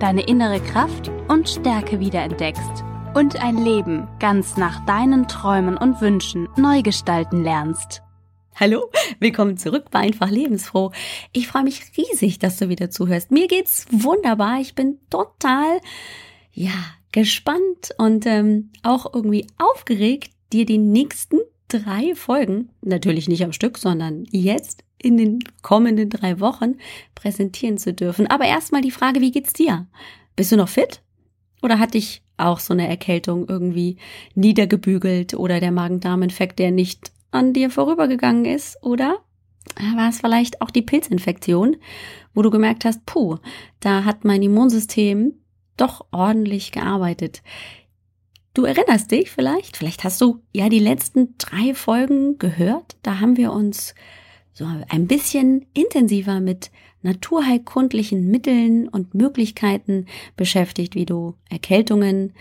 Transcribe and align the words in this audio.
deine 0.00 0.22
innere 0.22 0.60
Kraft 0.60 1.10
und 1.28 1.48
Stärke 1.48 2.00
wiederentdeckst 2.00 2.84
und 3.14 3.36
ein 3.42 3.58
Leben 3.58 4.08
ganz 4.18 4.56
nach 4.56 4.84
deinen 4.86 5.28
Träumen 5.28 5.76
und 5.76 6.00
Wünschen 6.00 6.48
neu 6.56 6.80
gestalten 6.80 7.44
lernst. 7.44 8.02
Hallo, 8.56 8.90
willkommen 9.18 9.58
zurück 9.58 9.90
bei 9.90 10.00
Einfach 10.00 10.30
Lebensfroh. 10.30 10.92
Ich 11.32 11.48
freue 11.48 11.64
mich 11.64 11.82
riesig, 11.98 12.38
dass 12.38 12.56
du 12.56 12.70
wieder 12.70 12.88
zuhörst. 12.88 13.30
Mir 13.30 13.46
geht's 13.46 13.86
wunderbar. 13.90 14.58
Ich 14.60 14.74
bin 14.74 14.98
total, 15.10 15.80
ja, 16.52 16.72
gespannt 17.12 17.90
und 17.98 18.24
ähm, 18.24 18.70
auch 18.82 19.12
irgendwie 19.12 19.46
aufgeregt, 19.58 20.32
dir 20.52 20.64
die 20.64 20.78
nächsten 20.78 21.40
drei 21.68 22.14
Folgen, 22.14 22.70
natürlich 22.80 23.28
nicht 23.28 23.44
am 23.44 23.52
Stück, 23.52 23.76
sondern 23.76 24.24
jetzt 24.30 24.82
in 25.02 25.16
den 25.16 25.38
kommenden 25.62 26.10
drei 26.10 26.40
Wochen 26.40 26.76
präsentieren 27.14 27.78
zu 27.78 27.92
dürfen. 27.92 28.26
Aber 28.26 28.44
erstmal 28.44 28.82
die 28.82 28.90
Frage, 28.90 29.20
wie 29.20 29.30
geht's 29.30 29.52
dir? 29.52 29.86
Bist 30.36 30.52
du 30.52 30.56
noch 30.56 30.68
fit? 30.68 31.02
Oder 31.62 31.78
hat 31.78 31.94
dich 31.94 32.22
auch 32.36 32.58
so 32.58 32.72
eine 32.72 32.88
Erkältung 32.88 33.48
irgendwie 33.48 33.96
niedergebügelt 34.34 35.34
oder 35.34 35.60
der 35.60 35.72
Magen-Darm-Infekt, 35.72 36.58
der 36.58 36.70
nicht 36.70 37.12
an 37.30 37.52
dir 37.52 37.70
vorübergegangen 37.70 38.44
ist? 38.46 38.82
Oder 38.82 39.18
war 39.94 40.08
es 40.08 40.20
vielleicht 40.20 40.62
auch 40.62 40.70
die 40.70 40.82
Pilzinfektion, 40.82 41.76
wo 42.34 42.42
du 42.42 42.50
gemerkt 42.50 42.84
hast, 42.84 43.04
puh, 43.06 43.36
da 43.80 44.04
hat 44.04 44.24
mein 44.24 44.42
Immunsystem 44.42 45.34
doch 45.76 46.06
ordentlich 46.10 46.72
gearbeitet. 46.72 47.42
Du 48.52 48.64
erinnerst 48.64 49.10
dich 49.10 49.30
vielleicht, 49.30 49.76
vielleicht 49.76 50.04
hast 50.04 50.20
du 50.20 50.42
ja 50.52 50.68
die 50.68 50.80
letzten 50.80 51.36
drei 51.38 51.74
Folgen 51.74 52.38
gehört. 52.38 52.96
Da 53.02 53.20
haben 53.20 53.36
wir 53.36 53.52
uns 53.52 53.94
so 54.52 54.66
ein 54.88 55.06
bisschen 55.06 55.66
intensiver 55.74 56.40
mit 56.40 56.70
naturheilkundlichen 57.02 58.30
Mitteln 58.30 58.88
und 58.88 59.14
Möglichkeiten 59.14 60.06
beschäftigt, 60.36 60.94
wie 60.94 61.06
du 61.06 61.34
Erkältungen 61.48 62.34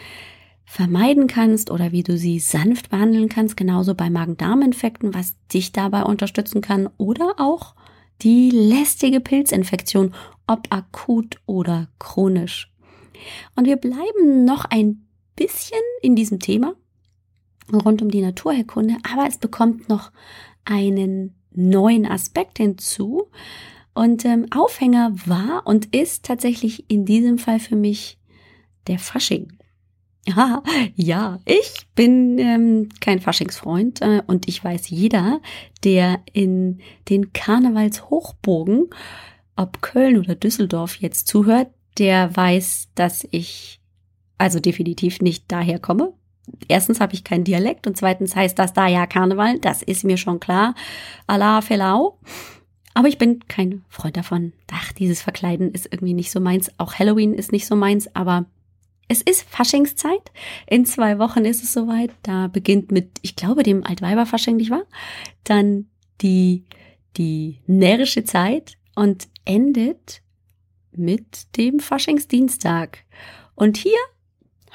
vermeiden 0.65 1.27
kannst 1.27 1.71
oder 1.71 1.91
wie 1.91 2.03
du 2.03 2.17
sie 2.17 2.39
sanft 2.39 2.89
behandeln 2.89 3.29
kannst, 3.29 3.57
genauso 3.57 3.95
bei 3.95 4.09
Magen-Darm-Infekten, 4.09 5.13
was 5.13 5.35
dich 5.47 5.71
dabei 5.71 6.03
unterstützen 6.03 6.61
kann 6.61 6.89
oder 6.97 7.35
auch 7.37 7.73
die 8.21 8.51
lästige 8.51 9.19
Pilzinfektion, 9.19 10.13
ob 10.45 10.67
akut 10.69 11.39
oder 11.45 11.87
chronisch. 11.97 12.71
Und 13.55 13.65
wir 13.65 13.77
bleiben 13.77 14.45
noch 14.45 14.65
ein 14.65 15.07
bisschen 15.35 15.79
in 16.01 16.15
diesem 16.15 16.39
Thema 16.39 16.75
rund 17.71 18.01
um 18.01 18.11
die 18.11 18.21
Naturheilkunde, 18.21 18.97
aber 19.11 19.27
es 19.27 19.37
bekommt 19.37 19.89
noch 19.89 20.11
einen 20.65 21.38
neuen 21.51 22.05
Aspekt 22.05 22.57
hinzu. 22.57 23.27
Und 23.93 24.23
ähm, 24.23 24.45
Aufhänger 24.51 25.13
war 25.25 25.63
und 25.65 25.93
ist 25.95 26.25
tatsächlich 26.25 26.89
in 26.89 27.05
diesem 27.05 27.37
Fall 27.37 27.59
für 27.59 27.75
mich 27.75 28.17
der 28.87 28.99
Fasching. 28.99 29.53
Ja, 30.27 30.61
ja, 30.95 31.39
ich 31.45 31.87
bin 31.95 32.37
ähm, 32.37 32.89
kein 32.99 33.19
Faschingsfreund 33.19 34.01
äh, 34.01 34.21
und 34.27 34.47
ich 34.47 34.63
weiß 34.63 34.89
jeder, 34.89 35.41
der 35.83 36.19
in 36.33 36.81
den 37.07 37.33
Karnevalshochburgen, 37.33 38.89
ob 39.55 39.81
Köln 39.81 40.19
oder 40.19 40.35
Düsseldorf 40.35 40.97
jetzt 40.97 41.27
zuhört, 41.27 41.69
der 41.97 42.35
weiß, 42.35 42.89
dass 42.93 43.27
ich 43.31 43.79
also 44.37 44.59
definitiv 44.59 45.21
nicht 45.21 45.45
daher 45.47 45.79
komme. 45.79 46.13
Erstens 46.67 46.99
habe 46.99 47.13
ich 47.13 47.23
keinen 47.23 47.43
Dialekt 47.43 47.87
und 47.87 47.97
zweitens 47.97 48.35
heißt 48.35 48.57
das 48.57 48.73
da 48.73 48.87
ja 48.87 49.07
Karneval, 49.07 49.59
das 49.59 49.81
ist 49.81 50.03
mir 50.03 50.17
schon 50.17 50.39
klar. 50.39 50.75
Allah 51.27 51.61
Felau. 51.61 52.17
Aber 52.93 53.07
ich 53.07 53.17
bin 53.17 53.47
kein 53.47 53.83
Freund 53.87 54.17
davon. 54.17 54.53
Ach, 54.71 54.91
dieses 54.93 55.21
Verkleiden 55.21 55.71
ist 55.71 55.87
irgendwie 55.91 56.13
nicht 56.13 56.31
so 56.31 56.39
meins. 56.39 56.71
Auch 56.77 56.95
Halloween 56.95 57.33
ist 57.33 57.51
nicht 57.51 57.65
so 57.65 57.75
meins, 57.75 58.13
aber 58.15 58.45
es 59.07 59.21
ist 59.21 59.43
Faschingszeit. 59.43 60.31
In 60.67 60.85
zwei 60.85 61.17
Wochen 61.17 61.45
ist 61.45 61.63
es 61.63 61.73
soweit. 61.73 62.11
Da 62.23 62.47
beginnt 62.47 62.91
mit, 62.91 63.09
ich 63.21 63.35
glaube, 63.35 63.63
dem 63.63 63.83
Altweiberfasching, 63.83 64.57
nicht 64.57 64.69
wahr? 64.69 64.85
Dann 65.43 65.87
die, 66.21 66.65
die 67.17 67.59
närrische 67.67 68.23
Zeit 68.23 68.77
und 68.95 69.27
endet 69.45 70.21
mit 70.91 71.55
dem 71.57 71.79
Faschingsdienstag. 71.79 73.05
Und 73.55 73.77
hier 73.77 73.97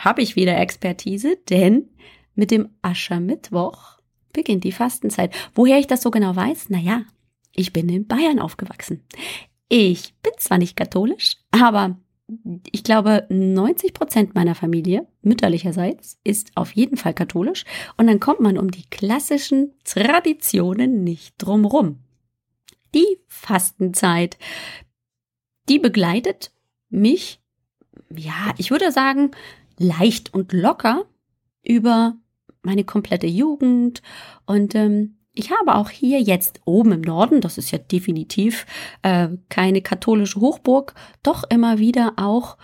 habe 0.04 0.22
ich 0.22 0.36
wieder 0.36 0.58
Expertise, 0.58 1.38
denn 1.48 1.88
mit 2.34 2.50
dem 2.50 2.68
Aschermittwoch 2.82 3.98
beginnt 4.32 4.64
die 4.64 4.72
Fastenzeit. 4.72 5.34
Woher 5.54 5.78
ich 5.78 5.86
das 5.86 6.02
so 6.02 6.10
genau 6.10 6.34
weiß? 6.34 6.70
Naja, 6.70 7.02
ich 7.54 7.72
bin 7.72 7.88
in 7.88 8.06
Bayern 8.06 8.40
aufgewachsen. 8.40 9.04
Ich 9.68 10.14
bin 10.22 10.32
zwar 10.38 10.58
nicht 10.58 10.76
katholisch, 10.76 11.36
aber 11.50 11.96
ich 12.72 12.84
glaube, 12.84 13.26
90 13.28 13.92
Prozent 13.92 14.34
meiner 14.34 14.54
Familie, 14.54 15.06
mütterlicherseits, 15.22 16.18
ist 16.24 16.52
auf 16.56 16.72
jeden 16.72 16.96
Fall 16.96 17.14
katholisch. 17.14 17.64
Und 17.96 18.06
dann 18.06 18.18
kommt 18.18 18.40
man 18.40 18.58
um 18.58 18.70
die 18.70 18.88
klassischen 18.90 19.72
Traditionen 19.84 21.04
nicht 21.04 21.34
drumrum. 21.38 22.00
Die 22.94 23.18
Fastenzeit 23.28 24.38
die 25.68 25.78
begleitet 25.78 26.52
mich, 26.90 27.40
ja, 28.14 28.54
ich 28.58 28.70
würde 28.70 28.92
sagen, 28.92 29.30
leicht 29.78 30.32
und 30.34 30.52
locker 30.52 31.04
über 31.62 32.16
meine 32.62 32.84
komplette 32.84 33.26
Jugend. 33.26 34.02
Und 34.46 34.74
ähm, 34.74 35.16
ich 35.32 35.50
habe 35.50 35.74
auch 35.74 35.90
hier 35.90 36.20
jetzt 36.20 36.60
oben 36.64 36.92
im 36.92 37.00
Norden, 37.00 37.40
das 37.40 37.58
ist 37.58 37.70
ja 37.70 37.78
definitiv 37.78 38.66
äh, 39.02 39.28
keine 39.48 39.82
katholische 39.82 40.40
Hochburg, 40.40 40.94
doch 41.22 41.44
immer 41.50 41.78
wieder 41.78 42.14
auch 42.16 42.56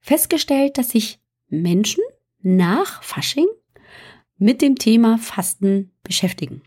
festgestellt, 0.00 0.76
dass 0.78 0.90
sich 0.90 1.18
Menschen 1.48 2.02
nach 2.42 3.02
Fasching 3.02 3.46
mit 4.36 4.60
dem 4.60 4.76
Thema 4.76 5.16
Fasten 5.18 5.92
beschäftigen. 6.02 6.62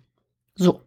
So. 0.56 0.82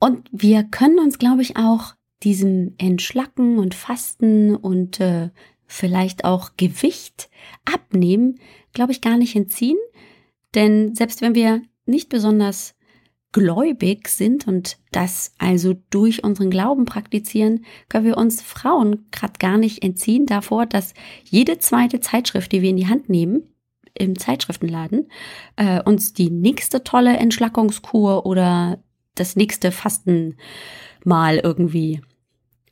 Und 0.00 0.28
wir 0.32 0.64
können 0.64 0.98
uns, 0.98 1.18
glaube 1.18 1.42
ich, 1.42 1.56
auch 1.56 1.94
diesem 2.22 2.74
Entschlacken 2.78 3.58
und 3.58 3.74
Fasten 3.74 4.56
und 4.56 4.98
äh, 4.98 5.30
vielleicht 5.70 6.24
auch 6.24 6.50
Gewicht 6.56 7.30
abnehmen, 7.64 8.40
glaube 8.72 8.92
ich, 8.92 9.00
gar 9.00 9.16
nicht 9.16 9.36
entziehen. 9.36 9.78
Denn 10.54 10.94
selbst 10.94 11.22
wenn 11.22 11.34
wir 11.34 11.62
nicht 11.86 12.08
besonders 12.08 12.74
gläubig 13.32 14.08
sind 14.08 14.48
und 14.48 14.78
das 14.90 15.32
also 15.38 15.76
durch 15.90 16.24
unseren 16.24 16.50
Glauben 16.50 16.84
praktizieren, 16.84 17.64
können 17.88 18.04
wir 18.04 18.16
uns 18.16 18.42
Frauen 18.42 19.06
gerade 19.12 19.34
gar 19.38 19.56
nicht 19.56 19.84
entziehen 19.84 20.26
davor, 20.26 20.66
dass 20.66 20.94
jede 21.24 21.58
zweite 21.58 22.00
Zeitschrift, 22.00 22.50
die 22.50 22.62
wir 22.62 22.70
in 22.70 22.76
die 22.76 22.88
Hand 22.88 23.08
nehmen, 23.08 23.44
im 23.94 24.18
Zeitschriftenladen, 24.18 25.08
äh, 25.54 25.80
uns 25.82 26.12
die 26.12 26.30
nächste 26.30 26.82
tolle 26.82 27.16
Entschlackungskur 27.16 28.26
oder 28.26 28.82
das 29.14 29.36
nächste 29.36 29.70
Fasten 29.70 30.36
mal 31.04 31.38
irgendwie 31.38 32.00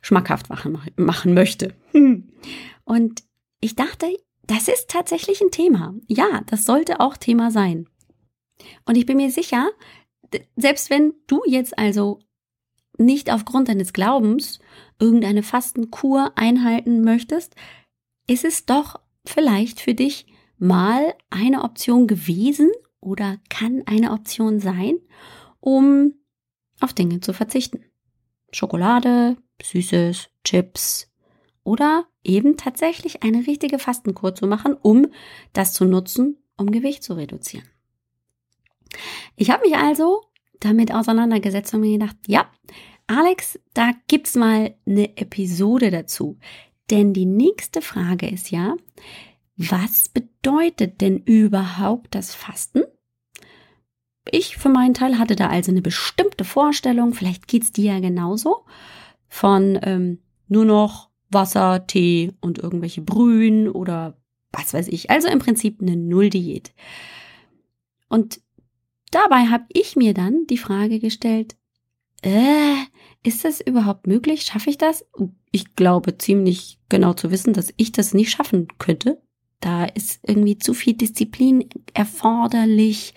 schmackhaft 0.00 0.48
machen, 0.48 0.78
machen 0.96 1.34
möchte. 1.34 1.74
Und 2.88 3.22
ich 3.60 3.76
dachte, 3.76 4.06
das 4.46 4.66
ist 4.66 4.88
tatsächlich 4.88 5.42
ein 5.42 5.50
Thema. 5.50 5.94
Ja, 6.06 6.40
das 6.46 6.64
sollte 6.64 7.00
auch 7.00 7.18
Thema 7.18 7.50
sein. 7.50 7.86
Und 8.86 8.96
ich 8.96 9.04
bin 9.04 9.18
mir 9.18 9.30
sicher, 9.30 9.68
selbst 10.56 10.88
wenn 10.88 11.12
du 11.26 11.42
jetzt 11.46 11.78
also 11.78 12.20
nicht 12.96 13.30
aufgrund 13.30 13.68
deines 13.68 13.92
Glaubens 13.92 14.58
irgendeine 14.98 15.42
Fastenkur 15.42 16.32
einhalten 16.36 17.02
möchtest, 17.02 17.56
ist 18.26 18.46
es 18.46 18.64
doch 18.64 18.98
vielleicht 19.26 19.80
für 19.80 19.92
dich 19.92 20.26
mal 20.56 21.14
eine 21.28 21.64
Option 21.64 22.06
gewesen 22.06 22.70
oder 23.00 23.36
kann 23.50 23.82
eine 23.84 24.12
Option 24.12 24.60
sein, 24.60 24.98
um 25.60 26.14
auf 26.80 26.94
Dinge 26.94 27.20
zu 27.20 27.34
verzichten. 27.34 27.84
Schokolade, 28.50 29.36
Süßes, 29.62 30.30
Chips 30.42 31.07
oder 31.68 32.06
eben 32.24 32.56
tatsächlich 32.56 33.22
eine 33.22 33.46
richtige 33.46 33.78
Fastenkur 33.78 34.34
zu 34.34 34.46
machen, 34.46 34.74
um 34.80 35.08
das 35.52 35.74
zu 35.74 35.84
nutzen, 35.84 36.38
um 36.56 36.70
Gewicht 36.70 37.04
zu 37.04 37.12
reduzieren. 37.12 37.68
Ich 39.36 39.50
habe 39.50 39.68
mich 39.68 39.76
also 39.76 40.22
damit 40.60 40.94
auseinandergesetzt 40.94 41.74
und 41.74 41.82
mir 41.82 41.98
gedacht, 41.98 42.16
ja, 42.26 42.50
Alex, 43.06 43.60
da 43.74 43.92
gibt's 44.06 44.34
mal 44.34 44.74
eine 44.86 45.16
Episode 45.18 45.90
dazu. 45.90 46.38
Denn 46.90 47.12
die 47.12 47.26
nächste 47.26 47.82
Frage 47.82 48.26
ist 48.28 48.50
ja, 48.50 48.74
was 49.58 50.08
bedeutet 50.08 51.02
denn 51.02 51.18
überhaupt 51.18 52.14
das 52.14 52.34
Fasten? 52.34 52.82
Ich 54.30 54.56
für 54.56 54.70
meinen 54.70 54.94
Teil 54.94 55.18
hatte 55.18 55.36
da 55.36 55.48
also 55.48 55.70
eine 55.70 55.82
bestimmte 55.82 56.44
Vorstellung, 56.44 57.12
vielleicht 57.12 57.46
geht's 57.46 57.72
dir 57.72 57.92
ja 57.92 58.00
genauso, 58.00 58.64
von 59.28 59.78
ähm, 59.82 60.22
nur 60.48 60.64
noch 60.64 61.07
Wasser, 61.30 61.86
Tee 61.86 62.32
und 62.40 62.58
irgendwelche 62.58 63.02
Brühen 63.02 63.68
oder 63.68 64.16
was 64.52 64.74
weiß 64.74 64.88
ich. 64.88 65.10
Also 65.10 65.28
im 65.28 65.38
Prinzip 65.38 65.80
eine 65.80 65.96
Nulldiät. 65.96 66.72
Und 68.08 68.40
dabei 69.10 69.46
habe 69.46 69.64
ich 69.68 69.96
mir 69.96 70.14
dann 70.14 70.46
die 70.46 70.58
Frage 70.58 70.98
gestellt, 70.98 71.56
äh, 72.22 72.74
ist 73.22 73.44
das 73.44 73.60
überhaupt 73.60 74.06
möglich? 74.06 74.42
Schaffe 74.42 74.70
ich 74.70 74.78
das? 74.78 75.04
Ich 75.52 75.76
glaube 75.76 76.18
ziemlich 76.18 76.78
genau 76.88 77.12
zu 77.12 77.30
wissen, 77.30 77.52
dass 77.52 77.72
ich 77.76 77.92
das 77.92 78.14
nicht 78.14 78.30
schaffen 78.30 78.68
könnte. 78.78 79.20
Da 79.60 79.84
ist 79.84 80.20
irgendwie 80.26 80.58
zu 80.58 80.72
viel 80.72 80.94
Disziplin 80.94 81.68
erforderlich. 81.94 83.14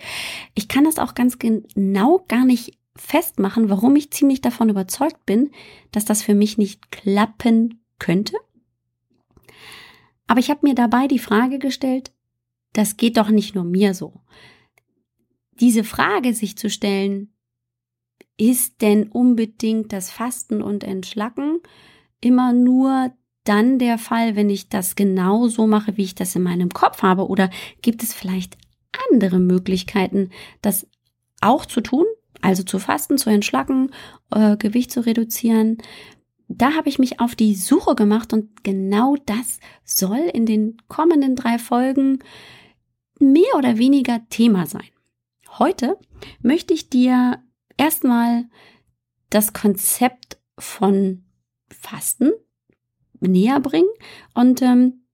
Ich 0.54 0.68
kann 0.68 0.84
das 0.84 0.98
auch 0.98 1.14
ganz 1.14 1.38
genau 1.38 2.24
gar 2.28 2.44
nicht 2.44 2.78
festmachen, 2.96 3.70
warum 3.70 3.96
ich 3.96 4.10
ziemlich 4.10 4.40
davon 4.40 4.68
überzeugt 4.68 5.24
bin, 5.24 5.50
dass 5.92 6.04
das 6.04 6.22
für 6.22 6.34
mich 6.34 6.58
nicht 6.58 6.90
klappen 6.90 7.81
könnte. 8.02 8.36
Aber 10.26 10.40
ich 10.40 10.50
habe 10.50 10.66
mir 10.66 10.74
dabei 10.74 11.06
die 11.06 11.20
Frage 11.20 11.58
gestellt, 11.58 12.12
das 12.72 12.96
geht 12.96 13.16
doch 13.16 13.28
nicht 13.28 13.54
nur 13.54 13.64
mir 13.64 13.94
so. 13.94 14.20
Diese 15.60 15.84
Frage 15.84 16.34
sich 16.34 16.56
zu 16.58 16.68
stellen, 16.68 17.32
ist 18.36 18.82
denn 18.82 19.08
unbedingt 19.08 19.92
das 19.92 20.10
Fasten 20.10 20.62
und 20.62 20.82
Entschlacken 20.82 21.60
immer 22.20 22.52
nur 22.52 23.12
dann 23.44 23.78
der 23.78 23.98
Fall, 23.98 24.34
wenn 24.34 24.50
ich 24.50 24.68
das 24.68 24.96
genau 24.96 25.46
so 25.46 25.66
mache, 25.66 25.96
wie 25.96 26.04
ich 26.04 26.14
das 26.14 26.34
in 26.34 26.42
meinem 26.42 26.70
Kopf 26.70 27.02
habe? 27.02 27.28
Oder 27.28 27.50
gibt 27.82 28.02
es 28.02 28.12
vielleicht 28.12 28.56
andere 29.10 29.38
Möglichkeiten, 29.38 30.30
das 30.60 30.88
auch 31.40 31.66
zu 31.66 31.80
tun? 31.80 32.06
Also 32.40 32.64
zu 32.64 32.80
fasten, 32.80 33.18
zu 33.18 33.30
entschlacken, 33.30 33.92
äh, 34.30 34.56
Gewicht 34.56 34.90
zu 34.90 35.04
reduzieren. 35.06 35.78
Da 36.58 36.74
habe 36.74 36.88
ich 36.88 36.98
mich 36.98 37.20
auf 37.20 37.34
die 37.34 37.54
Suche 37.54 37.94
gemacht 37.94 38.32
und 38.32 38.62
genau 38.64 39.16
das 39.26 39.58
soll 39.84 40.30
in 40.32 40.46
den 40.46 40.76
kommenden 40.88 41.36
drei 41.36 41.58
Folgen 41.58 42.18
mehr 43.18 43.56
oder 43.56 43.78
weniger 43.78 44.20
Thema 44.28 44.66
sein. 44.66 44.88
Heute 45.58 45.98
möchte 46.40 46.74
ich 46.74 46.90
dir 46.90 47.42
erstmal 47.76 48.48
das 49.30 49.52
Konzept 49.52 50.38
von 50.58 51.24
Fasten 51.70 52.32
näher 53.20 53.60
bringen 53.60 53.88
und 54.34 54.62
ähm, 54.62 55.04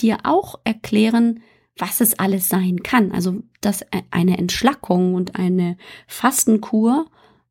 dir 0.00 0.18
auch 0.24 0.60
erklären, 0.64 1.42
was 1.76 2.00
es 2.00 2.18
alles 2.18 2.48
sein 2.48 2.82
kann. 2.82 3.12
Also, 3.12 3.42
dass 3.60 3.82
e-, 3.82 4.02
eine 4.10 4.38
Entschlackung 4.38 5.14
und 5.14 5.36
eine 5.36 5.76
Fastenkur 6.06 7.06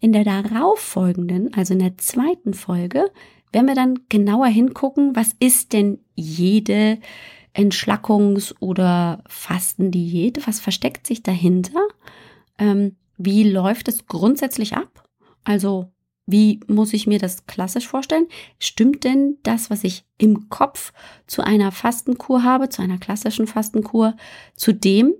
In 0.00 0.12
der 0.12 0.24
darauffolgenden, 0.24 1.54
also 1.54 1.72
in 1.74 1.80
der 1.80 1.98
zweiten 1.98 2.54
Folge, 2.54 3.10
werden 3.52 3.66
wir 3.66 3.74
dann 3.74 4.00
genauer 4.08 4.46
hingucken, 4.46 5.16
was 5.16 5.34
ist 5.40 5.72
denn 5.72 5.98
jede 6.14 6.98
Entschlackungs- 7.54 8.54
oder 8.60 9.24
Fastendiät? 9.26 10.46
Was 10.46 10.60
versteckt 10.60 11.06
sich 11.06 11.22
dahinter? 11.22 11.80
Ähm, 12.58 12.96
wie 13.16 13.50
läuft 13.50 13.88
es 13.88 14.06
grundsätzlich 14.06 14.76
ab? 14.76 15.08
Also 15.44 15.90
wie 16.30 16.60
muss 16.66 16.92
ich 16.92 17.06
mir 17.06 17.18
das 17.18 17.46
klassisch 17.46 17.88
vorstellen? 17.88 18.26
Stimmt 18.58 19.04
denn 19.04 19.38
das, 19.42 19.70
was 19.70 19.82
ich 19.82 20.04
im 20.18 20.50
Kopf 20.50 20.92
zu 21.26 21.42
einer 21.42 21.72
Fastenkur 21.72 22.44
habe, 22.44 22.68
zu 22.68 22.82
einer 22.82 22.98
klassischen 22.98 23.46
Fastenkur, 23.46 24.14
zu 24.54 24.74
dem, 24.74 25.14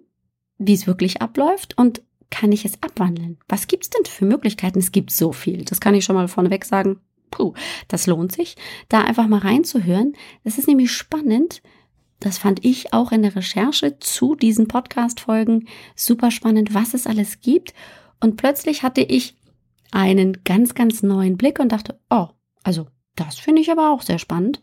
wie 0.59 0.75
es 0.75 0.87
wirklich 0.87 1.23
abläuft? 1.23 1.77
Und 1.79 2.03
kann 2.31 2.53
ich 2.53 2.65
es 2.65 2.83
abwandeln? 2.83 3.39
Was 3.49 3.67
gibt 3.67 3.85
es 3.85 3.91
denn 3.91 4.05
für 4.05 4.25
Möglichkeiten? 4.25 4.79
Es 4.79 4.93
gibt 4.93 5.11
so 5.11 5.33
viel. 5.33 5.65
Das 5.65 5.81
kann 5.81 5.95
ich 5.95 6.05
schon 6.05 6.17
mal 6.17 6.29
vorneweg 6.29 6.65
sagen. 6.65 7.01
Puh, 7.31 7.55
das 7.89 8.07
lohnt 8.07 8.33
sich, 8.33 8.57
da 8.89 9.03
einfach 9.03 9.29
mal 9.29 9.41
reinzuhören. 9.41 10.15
Das 10.45 10.59
ist 10.59 10.67
nämlich 10.67 10.93
spannend. 10.93 11.63
Das 12.21 12.39
fand 12.39 12.65
ich 12.65 12.93
auch 12.93 13.13
in 13.13 13.23
der 13.23 13.37
Recherche 13.37 13.99
zu 13.99 14.35
diesen 14.35 14.67
Podcast-Folgen 14.67 15.69
super 15.95 16.31
spannend, 16.31 16.75
was 16.75 16.95
es 16.95 17.07
alles 17.07 17.41
gibt. 17.41 17.75
Und 18.21 18.37
plötzlich 18.37 18.83
hatte 18.83 19.03
ich 19.03 19.37
einen 19.93 20.39
ganz, 20.45 20.75
ganz 20.75 21.03
neuen 21.03 21.37
Blick 21.37 21.61
und 21.61 21.71
dachte, 21.71 22.01
oh, 22.11 22.29
also 22.63 22.87
das 23.15 23.39
finde 23.39 23.63
ich 23.63 23.71
aber 23.71 23.93
auch 23.93 24.03
sehr 24.03 24.19
spannend. 24.19 24.61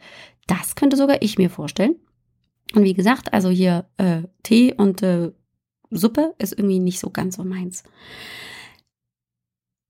Das 0.47 0.75
könnte 0.75 0.97
sogar 0.97 1.21
ich 1.21 1.37
mir 1.37 1.49
vorstellen. 1.49 1.95
Und 2.73 2.83
wie 2.83 2.93
gesagt, 2.93 3.33
also 3.33 3.49
hier 3.49 3.87
äh, 3.97 4.23
Tee 4.43 4.73
und 4.73 5.01
äh, 5.01 5.31
Suppe 5.91 6.35
ist 6.37 6.53
irgendwie 6.53 6.79
nicht 6.79 6.99
so 6.99 7.09
ganz 7.09 7.35
so 7.35 7.43
meins. 7.43 7.83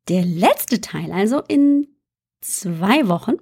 Der 0.08 0.24
letzte 0.24 0.82
Teil, 0.82 1.12
also 1.12 1.42
in 1.48 1.88
zwei 2.42 3.08
Wochen 3.08 3.36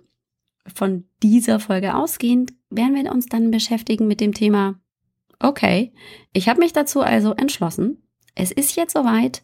von 0.74 1.06
dieser 1.22 1.60
Folge 1.60 1.96
ausgehend, 1.96 2.54
werden 2.70 2.96
wir 2.96 3.12
uns 3.12 3.28
dann 3.28 3.52
beschäftigen 3.52 4.08
mit 4.08 4.22
dem 4.22 4.34
Thema, 4.34 4.80
okay, 5.40 5.94
ich 6.32 6.48
habe 6.48 6.60
mich 6.60 6.74
dazu 6.74 7.02
also 7.02 7.34
entschlossen. 7.34 8.02
Es 8.36 8.52
ist 8.52 8.76
jetzt 8.76 8.94
soweit. 8.94 9.44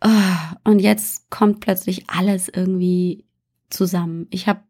Ah, 0.00 0.56
und 0.64 0.78
jetzt 0.78 1.30
kommt 1.30 1.60
plötzlich 1.60 2.08
alles 2.08 2.48
irgendwie 2.48 3.24
zusammen. 3.70 4.26
Ich 4.30 4.46
habe 4.46 4.60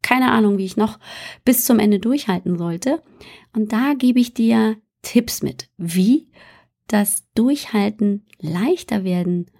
keine 0.00 0.30
Ahnung, 0.30 0.58
wie 0.58 0.64
ich 0.64 0.76
noch 0.76 0.98
bis 1.44 1.64
zum 1.64 1.78
Ende 1.78 1.98
durchhalten 1.98 2.56
sollte. 2.56 3.02
Und 3.54 3.72
da 3.72 3.94
gebe 3.94 4.20
ich 4.20 4.34
dir 4.34 4.76
Tipps 5.02 5.42
mit, 5.42 5.68
wie 5.76 6.28
das 6.88 7.24
Durchhalten 7.34 8.26
leichter 8.38 9.04
werden 9.04 9.50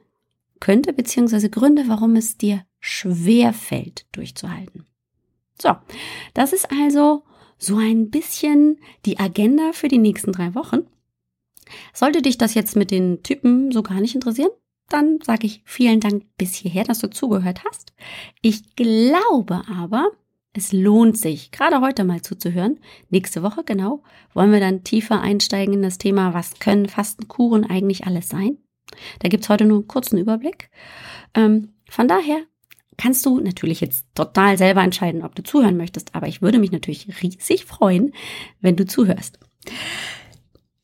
könnte, 0.61 0.93
beziehungsweise 0.93 1.50
Gründe, 1.50 1.85
warum 1.88 2.16
es 2.16 2.37
dir 2.37 2.64
schwer 2.81 3.52
fällt, 3.52 4.07
durchzuhalten. 4.12 4.87
So, 5.61 5.75
das 6.35 6.52
ist 6.52 6.71
also 6.71 7.23
so 7.59 7.76
ein 7.76 8.11
bisschen 8.11 8.78
die 9.07 9.19
Agenda 9.19 9.73
für 9.73 9.88
die 9.88 9.99
nächsten 9.99 10.33
drei 10.33 10.54
Wochen. 10.54 10.87
Sollte 11.93 12.23
dich 12.23 12.37
das 12.37 12.54
jetzt 12.54 12.76
mit 12.76 12.90
den 12.90 13.23
Typen 13.23 13.73
so 13.73 13.83
gar 13.83 14.00
nicht 14.00 14.14
interessieren, 14.14 14.50
dann 14.88 15.19
sage 15.23 15.47
ich 15.47 15.62
vielen 15.64 16.00
Dank 16.00 16.25
bis 16.37 16.54
hierher, 16.54 16.85
dass 16.85 16.99
du 16.99 17.09
zugehört 17.09 17.64
hast. 17.64 17.95
Ich 18.43 18.76
glaube 18.76 19.62
aber, 19.69 20.11
es 20.56 20.73
lohnt 20.73 21.18
sich, 21.18 21.50
gerade 21.50 21.80
heute 21.80 22.04
mal 22.04 22.23
zuzuhören. 22.23 22.78
Nächste 23.11 23.42
Woche, 23.42 23.64
genau, 23.64 24.04
wollen 24.32 24.52
wir 24.52 24.61
dann 24.61 24.84
tiefer 24.84 25.20
einsteigen 25.20 25.75
in 25.75 25.82
das 25.82 25.99
Thema, 25.99 26.32
was 26.32 26.61
können 26.61 26.88
Fastenkuren 26.88 27.68
eigentlich 27.68 28.06
alles 28.06 28.28
sein. 28.28 28.58
Da 29.18 29.28
gibt's 29.28 29.49
heute 29.49 29.64
nur 29.64 29.78
einen 29.78 29.88
kurzen 29.88 30.16
Überblick. 30.16 30.70
Ähm, 31.34 31.75
von 31.90 32.06
daher 32.06 32.38
kannst 32.96 33.26
du 33.26 33.40
natürlich 33.40 33.80
jetzt 33.80 34.06
total 34.14 34.56
selber 34.56 34.82
entscheiden, 34.82 35.25
ob 35.25 35.34
du 35.34 35.42
zuhören 35.42 35.76
möchtest, 35.76 36.14
aber 36.14 36.28
ich 36.28 36.40
würde 36.40 36.61
mich 36.61 36.70
natürlich 36.70 37.08
riesig 37.20 37.64
freuen, 37.64 38.14
wenn 38.61 38.76
du 38.76 38.87
zuhörst. 38.87 39.40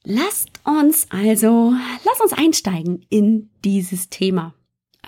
Lasst 0.03 0.51
uns 0.65 1.07
also, 1.11 1.73
lass 2.05 2.21
uns 2.21 2.33
einsteigen 2.33 3.07
in 3.09 3.51
dieses 3.65 4.09
Thema. 4.09 4.55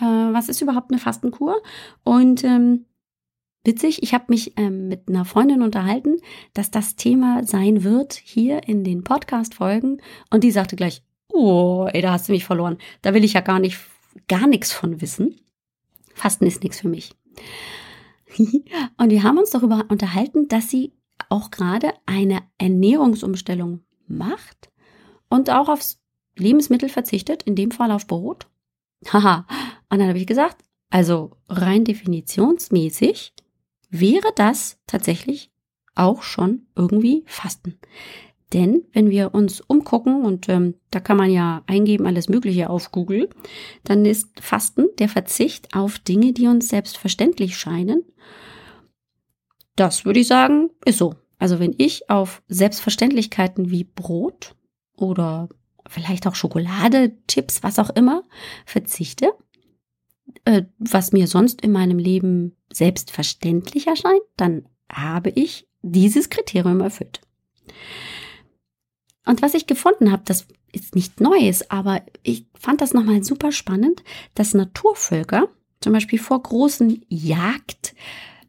äh, 0.00 0.04
was 0.04 0.49
ist 0.49 0.62
überhaupt 0.62 0.92
eine 0.92 1.00
Fastenkur? 1.00 1.61
Und 2.04 2.45
ähm, 2.45 2.87
witzig, 3.64 4.02
ich 4.02 4.14
habe 4.14 4.25
mich 4.28 4.54
ähm, 4.57 4.88
mit 4.88 5.09
einer 5.09 5.25
Freundin 5.25 5.62
unterhalten, 5.62 6.16
dass 6.54 6.71
das 6.71 6.97
Thema 6.97 7.45
sein 7.45 7.85
wird 7.85 8.14
hier 8.14 8.66
in 8.69 8.85
den 8.85 9.04
Podcast-Folgen. 9.04 10.00
Und 10.31 10.45
die 10.45 10.50
sagte 10.50 10.76
gleich, 10.76 11.02
oh, 11.28 11.88
ey, 11.92 12.02
da 12.02 12.12
hast 12.12 12.28
du 12.28 12.33
mich 12.33 12.45
verloren. 12.45 12.78
Da 13.02 13.14
will 13.14 13.25
ich 13.25 13.35
ja 13.35 13.40
gar 13.40 13.59
nicht, 13.59 13.78
gar 14.28 14.47
nichts 14.47 14.73
von 14.73 15.00
wissen. 15.00 15.37
Fasten 16.14 16.47
ist 16.47 16.62
nichts 16.62 16.81
für 16.81 16.88
mich. 16.88 17.14
und 18.97 19.11
wir 19.11 19.23
haben 19.23 19.38
uns 19.38 19.50
darüber 19.50 19.87
unterhalten, 19.88 20.49
dass 20.49 20.71
sie 20.71 20.92
auch 21.28 21.50
gerade 21.50 21.92
eine 22.07 22.42
Ernährungsumstellung 22.59 23.81
macht 24.07 24.71
und 25.28 25.50
auch 25.50 25.69
aufs 25.69 25.99
Lebensmittel 26.37 26.88
verzichtet, 26.88 27.42
in 27.42 27.54
dem 27.54 27.71
Fall 27.71 27.90
auf 27.90 28.07
Brot. 28.07 28.47
Haha. 29.12 29.47
Und 29.90 29.99
dann 29.99 30.09
habe 30.09 30.19
ich 30.19 30.26
gesagt, 30.26 30.64
also 30.90 31.33
rein 31.49 31.85
definitionsmäßig 31.85 33.35
wäre 33.92 34.32
das 34.34 34.78
tatsächlich 34.88 35.52
auch 35.94 36.22
schon 36.22 36.66
irgendwie 36.75 37.22
Fasten. 37.26 37.78
Denn 38.52 38.84
wenn 38.92 39.11
wir 39.11 39.34
uns 39.34 39.61
umgucken, 39.61 40.25
und 40.25 40.49
ähm, 40.49 40.75
da 40.90 41.00
kann 41.00 41.16
man 41.16 41.30
ja 41.30 41.62
eingeben 41.66 42.06
alles 42.06 42.28
Mögliche 42.28 42.68
auf 42.68 42.90
Google, 42.90 43.30
dann 43.84 44.04
ist 44.04 44.40
Fasten 44.40 44.88
der 44.99 45.08
Verzicht 45.08 45.75
auf 45.75 45.99
Dinge, 45.99 46.32
die 46.32 46.49
uns 46.49 46.68
selbstverständlich 46.68 47.56
scheinen. 47.56 48.04
Das 49.76 50.04
würde 50.04 50.20
ich 50.20 50.26
sagen, 50.26 50.70
ist 50.84 50.99
so. 50.99 51.14
Also 51.38 51.58
wenn 51.61 51.75
ich 51.78 52.11
auf 52.11 52.42
Selbstverständlichkeiten 52.49 53.70
wie 53.70 53.84
Brot 53.84 54.54
oder 54.96 55.49
vielleicht 55.88 56.26
auch 56.26 56.34
Schokolade, 56.34 57.16
Chips, 57.26 57.62
was 57.62 57.78
auch 57.78 57.90
immer 57.90 58.25
verzichte, 58.66 59.32
äh, 60.45 60.62
was 60.79 61.12
mir 61.12 61.26
sonst 61.26 61.61
in 61.62 61.73
meinem 61.73 61.99
Leben 61.99 62.57
selbstverständlich 62.73 63.87
erscheint, 63.87 64.23
dann 64.37 64.67
habe 64.91 65.31
ich 65.31 65.69
dieses 65.83 66.31
Kriterium 66.31 66.81
erfüllt. 66.81 67.21
Und 69.25 69.43
was 69.43 69.55
ich 69.55 69.67
gefunden 69.67 70.11
habe, 70.11 70.23
das 70.25 70.47
ist 70.73 70.95
nicht 70.95 71.21
Neues, 71.21 71.71
aber 71.71 72.02
ich 72.23 72.47
fand 72.55 72.81
das 72.81 72.95
nochmal 72.95 73.23
super 73.23 73.52
spannend, 73.52 74.02
dass 74.35 74.55
Naturvölker 74.55 75.49
zum 75.81 75.93
Beispiel 75.93 76.19
vor 76.19 76.43
großen 76.43 77.05
Jagdvorhaben, 77.09 77.97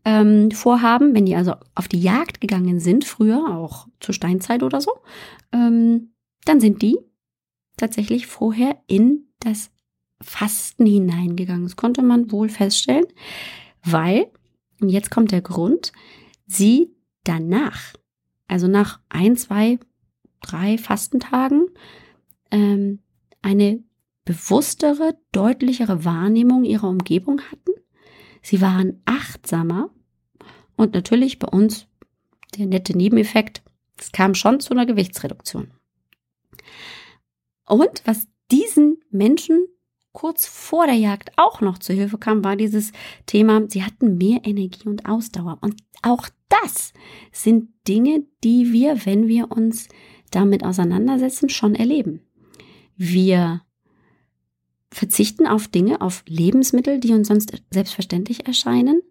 ähm, 0.06 1.16
wenn 1.16 1.26
die 1.26 1.36
also 1.36 1.56
auf 1.76 1.88
die 1.88 2.02
Jagd 2.02 2.42
gegangen 2.42 2.80
sind, 2.80 3.06
früher 3.06 3.56
auch 3.56 3.88
zur 4.00 4.14
Steinzeit 4.14 4.64
oder 4.64 4.82
so, 4.82 4.92
ähm, 5.52 6.14
dann 6.46 6.60
sind 6.60 6.82
die 6.82 6.98
tatsächlich 7.78 8.28
vorher 8.28 8.78
in 8.88 9.28
das 9.40 9.72
Fasten 10.24 10.86
hineingegangen. 10.86 11.64
Das 11.64 11.76
konnte 11.76 12.02
man 12.02 12.32
wohl 12.32 12.50
feststellen, 12.50 13.06
weil, 13.84 14.32
und 14.82 14.90
jetzt 14.90 15.12
kommt 15.12 15.32
der 15.32 15.42
Grund, 15.42 15.92
sie 16.48 16.92
danach, 17.24 17.94
also 18.48 18.68
nach 18.68 19.00
ein, 19.10 19.36
zwei, 19.38 19.80
drei 20.42 20.78
Fastentagen, 20.78 21.68
ähm, 22.52 23.00
eine 23.42 23.84
bewusstere, 24.26 25.18
deutlichere 25.32 26.06
Wahrnehmung 26.06 26.64
ihrer 26.64 26.88
Umgebung 26.90 27.42
hatten. 27.42 27.72
Sie 28.42 28.62
waren 28.62 29.02
achtsamer 29.06 29.90
und 30.76 30.94
natürlich 30.94 31.40
bei 31.40 31.48
uns 31.48 31.88
der 32.58 32.68
nette 32.68 32.98
Nebeneffekt, 32.98 33.64
es 33.98 34.12
kam 34.12 34.36
schon 34.36 34.60
zu 34.60 34.72
einer 34.72 34.86
Gewichtsreduktion. 34.86 35.72
Und 37.66 38.02
was 38.06 38.28
diesen 38.52 39.02
Menschen 39.10 39.68
kurz 40.14 40.46
vor 40.46 40.86
der 40.86 40.96
Jagd 40.96 41.32
auch 41.36 41.60
noch 41.60 41.80
zur 41.80 41.96
Hilfe 41.96 42.18
kam, 42.18 42.44
war 42.44 42.56
dieses 42.56 42.92
Thema, 43.26 43.64
sie 43.68 43.84
hatten 43.84 44.18
mehr 44.18 44.42
Energie 44.44 44.88
und 44.88 45.08
Ausdauer. 45.08 45.58
Und 45.62 45.76
auch 46.02 46.30
das 46.50 46.94
sind 47.32 47.70
Dinge, 47.88 48.24
die 48.44 48.72
wir, 48.72 49.06
wenn 49.06 49.28
wir 49.28 49.52
uns 49.52 49.90
damit 50.32 50.64
auseinandersetzen, 50.64 51.50
schon 51.50 51.76
erleben. 51.76 52.22
Wir 52.96 53.62
verzichten 54.92 55.48
auf 55.48 55.68
Dinge, 55.68 56.02
auf 56.02 56.24
Lebensmittel, 56.28 57.00
die 57.00 57.14
uns 57.14 57.28
sonst 57.28 57.64
selbstverständlich 57.72 58.48
erscheinen. 58.48 59.02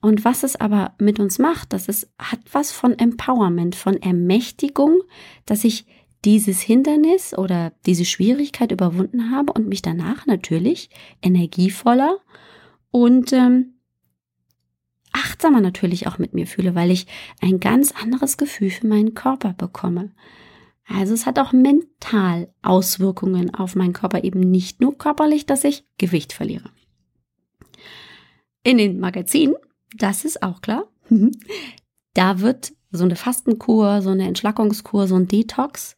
Und 0.00 0.24
was 0.24 0.42
es 0.42 0.56
aber 0.56 0.94
mit 0.98 1.20
uns 1.20 1.38
macht, 1.38 1.74
das 1.74 1.86
ist, 1.86 2.10
hat 2.18 2.40
was 2.52 2.72
von 2.72 2.98
Empowerment, 2.98 3.76
von 3.76 4.00
Ermächtigung, 4.00 5.02
dass 5.44 5.64
ich 5.64 5.84
dieses 6.24 6.60
Hindernis 6.60 7.36
oder 7.36 7.72
diese 7.86 8.04
Schwierigkeit 8.04 8.72
überwunden 8.72 9.30
habe 9.30 9.52
und 9.52 9.68
mich 9.68 9.82
danach 9.82 10.26
natürlich 10.26 10.90
energievoller 11.22 12.18
und 12.90 13.32
ähm, 13.32 13.74
achtsamer 15.12 15.60
natürlich 15.60 16.06
auch 16.06 16.18
mit 16.18 16.34
mir 16.34 16.46
fühle, 16.46 16.74
weil 16.74 16.90
ich 16.90 17.06
ein 17.40 17.60
ganz 17.60 17.92
anderes 17.92 18.36
Gefühl 18.36 18.70
für 18.70 18.86
meinen 18.86 19.14
Körper 19.14 19.54
bekomme. 19.54 20.12
Also 20.86 21.14
es 21.14 21.24
hat 21.24 21.38
auch 21.38 21.52
mental 21.52 22.52
Auswirkungen 22.62 23.54
auf 23.54 23.76
meinen 23.76 23.92
Körper, 23.92 24.24
eben 24.24 24.40
nicht 24.40 24.80
nur 24.80 24.98
körperlich, 24.98 25.46
dass 25.46 25.64
ich 25.64 25.84
Gewicht 25.98 26.32
verliere. 26.32 26.70
In 28.62 28.78
den 28.78 28.98
Magazinen, 28.98 29.54
das 29.96 30.24
ist 30.24 30.42
auch 30.42 30.60
klar, 30.60 30.88
da 32.14 32.40
wird 32.40 32.72
so 32.90 33.04
eine 33.04 33.16
Fastenkur, 33.16 34.02
so 34.02 34.10
eine 34.10 34.26
Entschlackungskur, 34.26 35.06
so 35.06 35.16
ein 35.16 35.28
Detox 35.28 35.96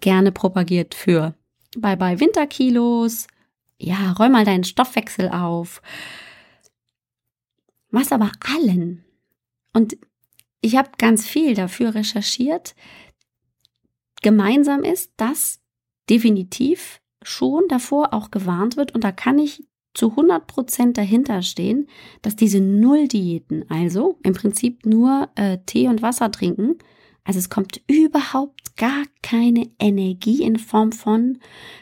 gerne 0.00 0.32
propagiert 0.32 0.94
für 0.94 1.34
Bye 1.76 1.96
bye 1.96 2.20
Winterkilos. 2.20 3.26
Ja, 3.78 4.12
räum 4.12 4.32
mal 4.32 4.44
deinen 4.44 4.64
Stoffwechsel 4.64 5.28
auf. 5.28 5.82
Was 7.90 8.12
aber 8.12 8.32
allen. 8.40 9.04
Und 9.72 9.96
ich 10.60 10.76
habe 10.76 10.90
ganz 10.98 11.26
viel 11.26 11.54
dafür 11.54 11.94
recherchiert. 11.94 12.74
Gemeinsam 14.22 14.82
ist, 14.82 15.12
dass 15.16 15.60
definitiv 16.10 17.00
schon 17.22 17.68
davor 17.68 18.12
auch 18.12 18.30
gewarnt 18.30 18.76
wird 18.76 18.94
und 18.94 19.04
da 19.04 19.12
kann 19.12 19.38
ich 19.38 19.67
zu 19.98 20.10
100 20.10 20.46
Prozent 20.46 20.96
dahinter 20.96 21.42
stehen, 21.42 21.88
dass 22.22 22.36
diese 22.36 22.60
Nulldiäten, 22.60 23.68
also 23.68 24.16
im 24.22 24.32
Prinzip 24.32 24.86
nur 24.86 25.28
äh, 25.34 25.58
Tee 25.66 25.88
und 25.88 26.02
Wasser 26.02 26.30
trinken, 26.30 26.78
also 27.24 27.40
es 27.40 27.50
kommt 27.50 27.82
überhaupt 27.88 28.76
gar 28.76 29.02
keine 29.22 29.68
Energie 29.80 30.42
in 30.44 30.56
Form 30.56 30.92
von 30.92 31.40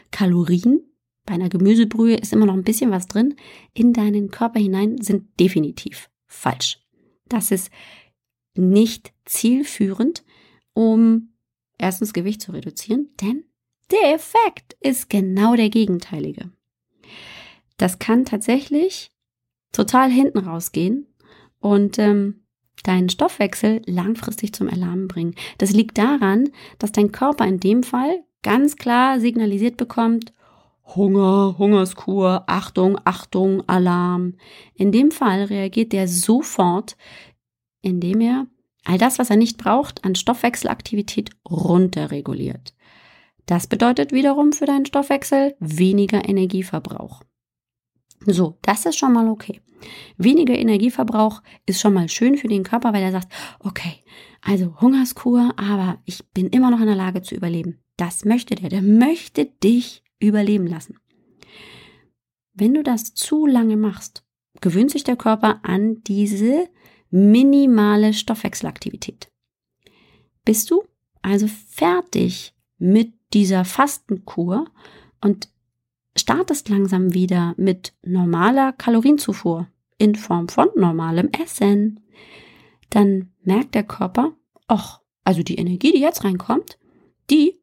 Kalorien. 0.09 0.81
Bei 1.25 1.35
einer 1.35 1.47
Gemüsebrühe 1.47 2.15
ist 2.15 2.33
immer 2.33 2.47
noch 2.47 2.55
ein 2.55 2.63
bisschen 2.63 2.89
was 2.89 3.07
drin. 3.07 3.35
In 3.73 3.93
deinen 3.93 4.31
Körper 4.31 4.59
hinein 4.59 4.99
sind 4.99 5.39
definitiv 5.39 6.09
falsch. 6.25 6.79
Das 7.29 7.51
ist 7.51 7.69
nicht 8.55 9.13
zielführend, 9.25 10.23
um 10.73 11.33
erstens 11.77 12.13
Gewicht 12.13 12.41
zu 12.41 12.51
reduzieren, 12.51 13.09
denn 13.21 13.43
der 13.91 14.15
Effekt 14.15 14.75
ist 14.81 15.07
genau 15.09 15.55
der 15.55 15.69
gegenteilige. 15.69 16.51
Das 17.77 17.99
kann 17.99 18.25
tatsächlich 18.25 19.11
total 19.71 20.09
hinten 20.09 20.39
rausgehen 20.39 21.07
und 21.59 21.99
ähm, 21.99 22.43
deinen 22.83 23.09
Stoffwechsel 23.09 23.81
langfristig 23.85 24.53
zum 24.53 24.69
Alarm 24.69 25.07
bringen. 25.07 25.35
Das 25.57 25.71
liegt 25.71 25.97
daran, 25.97 26.49
dass 26.79 26.91
dein 26.91 27.11
Körper 27.11 27.45
in 27.45 27.59
dem 27.59 27.83
Fall 27.83 28.23
ganz 28.43 28.75
klar 28.75 29.19
signalisiert 29.19 29.77
bekommt, 29.77 30.33
Hunger, 30.95 31.55
Hungerskur, 31.57 32.43
Achtung, 32.47 32.97
Achtung, 33.03 33.67
Alarm. 33.67 34.35
In 34.73 34.91
dem 34.93 35.11
Fall 35.11 35.43
reagiert 35.43 35.91
der 35.91 36.07
sofort, 36.07 36.95
indem 37.81 38.21
er 38.21 38.47
all 38.85 38.97
das, 38.97 39.19
was 39.19 39.29
er 39.29 39.35
nicht 39.35 39.57
braucht, 39.57 40.05
an 40.05 40.15
Stoffwechselaktivität 40.15 41.31
runterreguliert. 41.49 42.73
Das 43.45 43.67
bedeutet 43.67 44.13
wiederum 44.13 44.53
für 44.53 44.65
deinen 44.65 44.85
Stoffwechsel 44.85 45.55
weniger 45.59 46.27
Energieverbrauch. 46.27 47.21
So, 48.25 48.57
das 48.61 48.85
ist 48.85 48.97
schon 48.97 49.13
mal 49.13 49.27
okay. 49.29 49.61
Weniger 50.17 50.57
Energieverbrauch 50.57 51.41
ist 51.65 51.79
schon 51.79 51.93
mal 51.93 52.09
schön 52.09 52.37
für 52.37 52.47
den 52.47 52.63
Körper, 52.63 52.93
weil 52.93 53.03
er 53.03 53.11
sagt, 53.11 53.31
okay, 53.59 54.03
also 54.41 54.79
Hungerskur, 54.81 55.53
aber 55.57 55.99
ich 56.05 56.25
bin 56.31 56.47
immer 56.47 56.71
noch 56.71 56.79
in 56.79 56.87
der 56.87 56.95
Lage 56.95 57.21
zu 57.21 57.35
überleben. 57.35 57.79
Das 57.95 58.25
möchte 58.25 58.55
der, 58.55 58.69
der 58.69 58.81
möchte 58.81 59.45
dich 59.45 60.03
überleben 60.19 60.67
lassen. 60.67 60.97
Wenn 62.53 62.73
du 62.73 62.81
das 62.81 63.13
zu 63.13 63.45
lange 63.45 63.77
machst, 63.77 64.23
gewöhnt 64.61 64.91
sich 64.91 65.03
der 65.03 65.15
Körper 65.15 65.59
an 65.63 66.01
diese 66.03 66.69
minimale 67.09 68.13
Stoffwechselaktivität. 68.13 69.31
Bist 70.43 70.71
du 70.71 70.83
also 71.21 71.47
fertig 71.47 72.53
mit 72.77 73.13
dieser 73.33 73.65
Fastenkur 73.65 74.65
und 75.21 75.49
startest 76.17 76.69
langsam 76.69 77.13
wieder 77.13 77.53
mit 77.57 77.93
normaler 78.03 78.73
Kalorienzufuhr 78.73 79.67
in 79.97 80.15
Form 80.15 80.49
von 80.49 80.69
normalem 80.75 81.29
Essen, 81.43 81.99
dann 82.89 83.31
merkt 83.43 83.75
der 83.75 83.83
Körper, 83.83 84.33
ach, 84.67 85.01
also 85.23 85.43
die 85.43 85.57
Energie, 85.57 85.91
die 85.91 85.99
jetzt 85.99 86.23
reinkommt, 86.23 86.77
die 87.29 87.59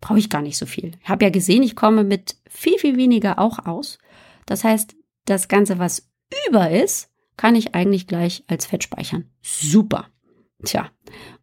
brauche 0.00 0.18
ich 0.18 0.30
gar 0.30 0.42
nicht 0.42 0.58
so 0.58 0.66
viel. 0.66 0.92
Ich 1.02 1.08
habe 1.08 1.24
ja 1.24 1.30
gesehen, 1.30 1.62
ich 1.62 1.76
komme 1.76 2.04
mit 2.04 2.36
viel, 2.48 2.78
viel 2.78 2.96
weniger 2.96 3.38
auch 3.38 3.66
aus. 3.66 3.98
Das 4.44 4.64
heißt, 4.64 4.94
das 5.24 5.48
Ganze, 5.48 5.78
was 5.78 6.10
über 6.48 6.70
ist, 6.70 7.10
kann 7.36 7.54
ich 7.54 7.74
eigentlich 7.74 8.06
gleich 8.06 8.44
als 8.46 8.66
Fett 8.66 8.84
speichern. 8.84 9.30
Super. 9.42 10.08
Tja, 10.64 10.90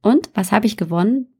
und 0.02 0.30
was 0.34 0.52
habe 0.52 0.66
ich 0.66 0.78
gewonnen? 0.78 1.40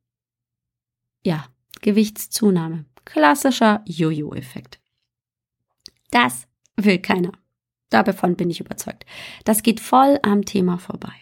Ja, 1.24 1.48
Gewichtszunahme. 1.82 2.86
Klassischer 3.06 3.82
Jojo-Effekt. 3.86 4.83
Das 6.14 6.48
will 6.78 7.00
keiner. 7.00 7.32
Davon 7.90 8.36
bin 8.36 8.50
ich 8.50 8.60
überzeugt. 8.60 9.06
Das 9.46 9.64
geht 9.64 9.80
voll 9.80 10.20
am 10.22 10.46
Thema 10.46 10.78
vorbei. 10.78 11.14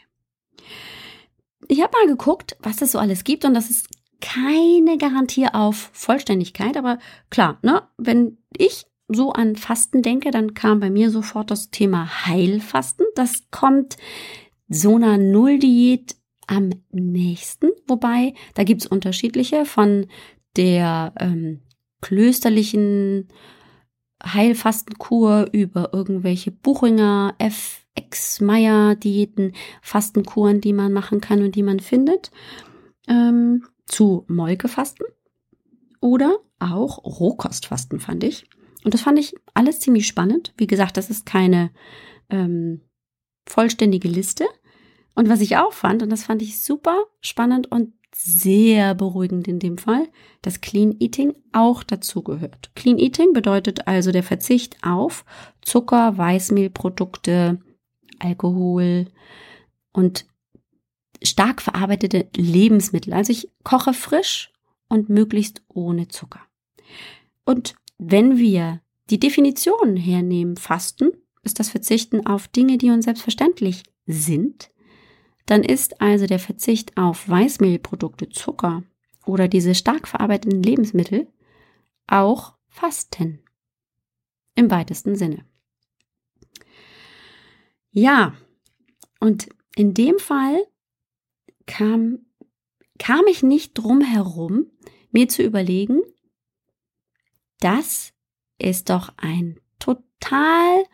Ich 1.67 1.81
habe 1.81 1.93
mal 1.93 2.07
geguckt, 2.07 2.57
was 2.59 2.81
es 2.81 2.91
so 2.91 2.99
alles 2.99 3.23
gibt 3.23 3.45
und 3.45 3.53
das 3.53 3.69
ist 3.69 3.87
keine 4.19 4.97
Garantie 4.97 5.47
auf 5.47 5.89
Vollständigkeit, 5.93 6.75
aber 6.77 6.99
klar, 7.29 7.57
ne, 7.61 7.83
wenn 7.97 8.37
ich 8.55 8.85
so 9.07 9.31
an 9.31 9.55
Fasten 9.55 10.01
denke, 10.01 10.31
dann 10.31 10.53
kam 10.53 10.79
bei 10.79 10.89
mir 10.89 11.09
sofort 11.09 11.51
das 11.51 11.71
Thema 11.71 12.27
Heilfasten. 12.27 13.05
Das 13.15 13.43
kommt 13.49 13.97
so 14.69 14.95
einer 14.95 15.17
Nulldiät 15.17 16.15
am 16.47 16.69
nächsten, 16.91 17.71
wobei 17.87 18.33
da 18.53 18.63
gibt's 18.63 18.85
unterschiedliche 18.85 19.65
von 19.65 20.07
der 20.57 21.13
ähm, 21.19 21.61
klösterlichen 22.01 23.29
Heilfastenkur 24.23 25.49
über 25.51 25.93
irgendwelche 25.93 26.51
Buchinger, 26.51 27.35
FX 27.39 28.41
Meyer 28.41 28.95
Diäten, 28.95 29.53
Fastenkuren, 29.81 30.61
die 30.61 30.73
man 30.73 30.93
machen 30.93 31.21
kann 31.21 31.41
und 31.43 31.55
die 31.55 31.63
man 31.63 31.79
findet, 31.79 32.31
ähm, 33.07 33.65
zu 33.85 34.25
Molkefasten 34.27 35.05
oder 35.99 36.39
auch 36.59 37.03
Rohkostfasten 37.03 37.99
fand 37.99 38.23
ich. 38.23 38.45
Und 38.83 38.93
das 38.93 39.01
fand 39.01 39.19
ich 39.19 39.35
alles 39.53 39.79
ziemlich 39.79 40.07
spannend. 40.07 40.53
Wie 40.57 40.67
gesagt, 40.67 40.97
das 40.97 41.09
ist 41.09 41.25
keine 41.25 41.71
ähm, 42.29 42.81
vollständige 43.47 44.07
Liste. 44.07 44.45
Und 45.13 45.29
was 45.29 45.41
ich 45.41 45.57
auch 45.57 45.73
fand, 45.73 46.01
und 46.01 46.09
das 46.09 46.23
fand 46.23 46.41
ich 46.41 46.63
super 46.63 47.05
spannend 47.19 47.71
und 47.71 47.93
sehr 48.13 48.95
beruhigend 48.95 49.47
in 49.47 49.59
dem 49.59 49.77
Fall, 49.77 50.07
dass 50.41 50.61
Clean 50.61 50.95
Eating 50.99 51.33
auch 51.51 51.83
dazu 51.83 52.23
gehört. 52.23 52.71
Clean 52.75 52.97
Eating 52.97 53.33
bedeutet 53.33 53.87
also 53.87 54.11
der 54.11 54.23
Verzicht 54.23 54.77
auf 54.83 55.25
Zucker, 55.61 56.17
Weißmehlprodukte, 56.17 57.59
Alkohol 58.19 59.07
und 59.93 60.25
stark 61.23 61.61
verarbeitete 61.61 62.27
Lebensmittel. 62.35 63.13
Also 63.13 63.31
ich 63.31 63.49
koche 63.63 63.93
frisch 63.93 64.51
und 64.89 65.09
möglichst 65.09 65.63
ohne 65.67 66.07
Zucker. 66.07 66.41
Und 67.45 67.75
wenn 67.97 68.37
wir 68.37 68.81
die 69.09 69.19
Definition 69.19 69.95
hernehmen, 69.95 70.57
Fasten, 70.57 71.11
ist 71.43 71.59
das 71.59 71.69
Verzichten 71.69 72.25
auf 72.25 72.47
Dinge, 72.47 72.77
die 72.77 72.89
uns 72.89 73.05
selbstverständlich 73.05 73.83
sind, 74.05 74.70
dann 75.45 75.63
ist 75.63 76.01
also 76.01 76.27
der 76.27 76.39
Verzicht 76.39 76.97
auf 76.97 77.27
Weißmehlprodukte, 77.27 78.29
Zucker 78.29 78.83
oder 79.25 79.47
diese 79.47 79.75
stark 79.75 80.07
verarbeiteten 80.07 80.63
Lebensmittel 80.63 81.27
auch 82.07 82.55
Fasten. 82.67 83.43
Im 84.55 84.69
weitesten 84.69 85.15
Sinne. 85.15 85.45
Ja, 87.91 88.33
und 89.19 89.49
in 89.75 89.93
dem 89.93 90.19
Fall 90.19 90.65
kam, 91.65 92.25
kam 92.99 93.25
ich 93.27 93.43
nicht 93.43 93.73
drum 93.73 94.01
herum, 94.01 94.71
mir 95.11 95.27
zu 95.27 95.43
überlegen, 95.43 96.01
das 97.59 98.13
ist 98.57 98.89
doch 98.89 99.13
ein 99.17 99.59
total 99.79 100.85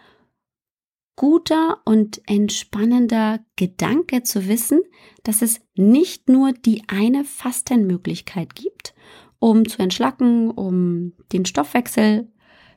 guter 1.17 1.81
und 1.83 2.21
entspannender 2.27 3.43
Gedanke 3.57 4.23
zu 4.23 4.47
wissen, 4.47 4.79
dass 5.23 5.41
es 5.41 5.59
nicht 5.75 6.29
nur 6.29 6.53
die 6.53 6.83
eine 6.87 7.25
Fastenmöglichkeit 7.25 8.55
gibt, 8.55 8.93
um 9.39 9.67
zu 9.67 9.79
entschlacken, 9.79 10.51
um 10.51 11.13
den 11.33 11.45
Stoffwechsel 11.45 12.31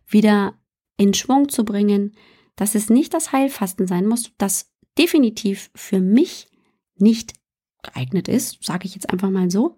wieder 0.07 0.59
in 0.97 1.15
Schwung 1.15 1.49
zu 1.49 1.65
bringen, 1.65 2.17
dass 2.57 2.75
es 2.75 2.91
nicht 2.91 3.15
das 3.15 3.31
Heilfasten 3.31 3.87
sein 3.87 4.07
muss, 4.07 4.33
das 4.39 4.73
definitiv 4.99 5.71
für 5.75 6.01
mich 6.01 6.49
nicht 6.97 7.35
geeignet 7.83 8.27
ist, 8.27 8.65
sage 8.65 8.87
ich 8.87 8.95
jetzt 8.95 9.11
einfach 9.11 9.31
mal 9.31 9.51
so, 9.51 9.77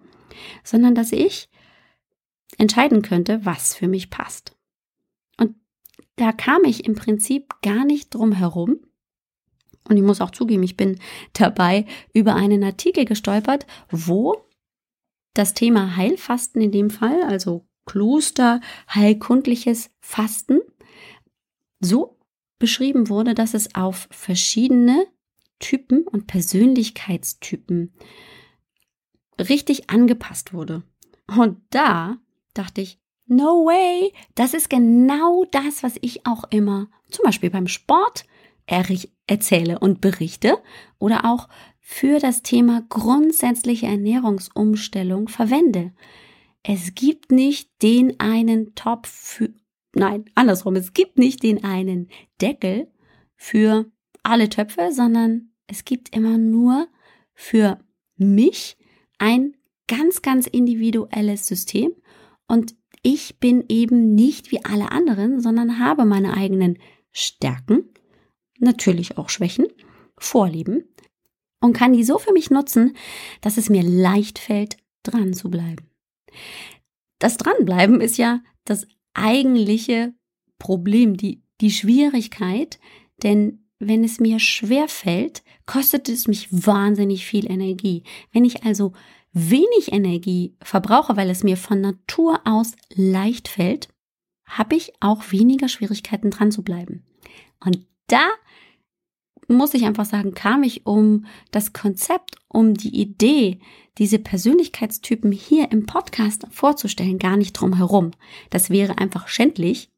sondern 0.62 0.94
dass 0.94 1.12
ich 1.12 1.48
entscheiden 2.58 3.02
könnte, 3.02 3.44
was 3.44 3.74
für 3.74 3.88
mich 3.88 4.08
passt 4.08 4.56
da 6.22 6.30
kam 6.30 6.62
ich 6.62 6.84
im 6.84 6.94
Prinzip 6.94 7.60
gar 7.62 7.84
nicht 7.84 8.14
drum 8.14 8.30
herum. 8.30 8.78
Und 9.88 9.96
ich 9.96 10.04
muss 10.04 10.20
auch 10.20 10.30
zugeben, 10.30 10.62
ich 10.62 10.76
bin 10.76 11.00
dabei 11.32 11.84
über 12.14 12.36
einen 12.36 12.62
Artikel 12.62 13.04
gestolpert, 13.04 13.66
wo 13.90 14.36
das 15.34 15.54
Thema 15.54 15.96
Heilfasten 15.96 16.62
in 16.62 16.70
dem 16.70 16.90
Fall, 16.90 17.24
also 17.24 17.66
Kloster, 17.86 18.60
heilkundliches 18.94 19.90
Fasten, 20.00 20.60
so 21.80 22.20
beschrieben 22.60 23.08
wurde, 23.08 23.34
dass 23.34 23.54
es 23.54 23.74
auf 23.74 24.06
verschiedene 24.12 25.04
Typen 25.58 26.06
und 26.06 26.28
Persönlichkeitstypen 26.28 27.92
richtig 29.40 29.90
angepasst 29.90 30.52
wurde. 30.52 30.84
Und 31.26 31.60
da 31.70 32.18
dachte 32.54 32.80
ich, 32.80 33.01
No 33.32 33.64
way! 33.64 34.12
Das 34.34 34.52
ist 34.52 34.68
genau 34.68 35.46
das, 35.50 35.82
was 35.82 35.94
ich 36.02 36.26
auch 36.26 36.44
immer 36.50 36.90
zum 37.10 37.24
Beispiel 37.24 37.48
beim 37.48 37.66
Sport 37.66 38.26
erzähle 38.66 39.78
und 39.78 40.02
berichte 40.02 40.58
oder 40.98 41.24
auch 41.24 41.48
für 41.80 42.18
das 42.18 42.42
Thema 42.42 42.82
grundsätzliche 42.90 43.86
Ernährungsumstellung 43.86 45.28
verwende. 45.28 45.94
Es 46.62 46.94
gibt 46.94 47.32
nicht 47.32 47.70
den 47.80 48.20
einen 48.20 48.74
Topf 48.74 49.08
für, 49.08 49.48
nein, 49.94 50.26
andersrum, 50.34 50.76
es 50.76 50.92
gibt 50.92 51.16
nicht 51.16 51.42
den 51.42 51.64
einen 51.64 52.10
Deckel 52.38 52.92
für 53.34 53.90
alle 54.22 54.50
Töpfe, 54.50 54.90
sondern 54.92 55.52
es 55.68 55.86
gibt 55.86 56.14
immer 56.14 56.36
nur 56.36 56.86
für 57.32 57.78
mich 58.18 58.76
ein 59.16 59.56
ganz, 59.88 60.20
ganz 60.20 60.46
individuelles 60.46 61.46
System 61.46 61.92
und 62.46 62.74
ich 63.02 63.38
bin 63.38 63.64
eben 63.68 64.14
nicht 64.14 64.50
wie 64.52 64.64
alle 64.64 64.92
anderen, 64.92 65.40
sondern 65.40 65.78
habe 65.78 66.04
meine 66.04 66.34
eigenen 66.36 66.78
Stärken, 67.10 67.90
natürlich 68.58 69.18
auch 69.18 69.28
Schwächen, 69.28 69.66
Vorlieben 70.18 70.84
und 71.60 71.72
kann 71.72 71.92
die 71.92 72.04
so 72.04 72.18
für 72.18 72.32
mich 72.32 72.50
nutzen, 72.50 72.96
dass 73.40 73.56
es 73.56 73.68
mir 73.68 73.82
leicht 73.82 74.38
fällt, 74.38 74.76
dran 75.02 75.34
zu 75.34 75.50
bleiben. 75.50 75.90
Das 77.18 77.36
Dranbleiben 77.36 78.00
ist 78.00 78.18
ja 78.18 78.40
das 78.64 78.86
eigentliche 79.14 80.14
Problem, 80.58 81.16
die, 81.16 81.42
die 81.60 81.70
Schwierigkeit, 81.70 82.78
denn 83.22 83.66
wenn 83.78 84.04
es 84.04 84.20
mir 84.20 84.38
schwer 84.38 84.86
fällt, 84.86 85.42
kostet 85.66 86.08
es 86.08 86.28
mich 86.28 86.48
wahnsinnig 86.50 87.26
viel 87.26 87.50
Energie. 87.50 88.04
Wenn 88.30 88.44
ich 88.44 88.64
also 88.64 88.92
wenig 89.32 89.92
Energie 89.92 90.56
verbrauche, 90.62 91.16
weil 91.16 91.30
es 91.30 91.42
mir 91.42 91.56
von 91.56 91.80
Natur 91.80 92.40
aus 92.44 92.72
leicht 92.94 93.48
fällt, 93.48 93.88
habe 94.44 94.76
ich 94.76 94.92
auch 95.00 95.32
weniger 95.32 95.68
Schwierigkeiten 95.68 96.30
dran 96.30 96.52
zu 96.52 96.62
bleiben. 96.62 97.04
Und 97.60 97.86
da 98.08 98.28
muss 99.48 99.74
ich 99.74 99.84
einfach 99.84 100.04
sagen, 100.04 100.34
kam 100.34 100.62
ich 100.62 100.86
um 100.86 101.26
das 101.50 101.72
Konzept, 101.72 102.36
um 102.48 102.74
die 102.74 103.00
Idee, 103.00 103.60
diese 103.98 104.18
Persönlichkeitstypen 104.18 105.32
hier 105.32 105.70
im 105.70 105.86
Podcast 105.86 106.46
vorzustellen, 106.50 107.18
gar 107.18 107.36
nicht 107.36 107.52
drum 107.52 107.76
herum. 107.76 108.12
Das 108.50 108.70
wäre 108.70 108.98
einfach 108.98 109.28
schändlich, 109.28 109.90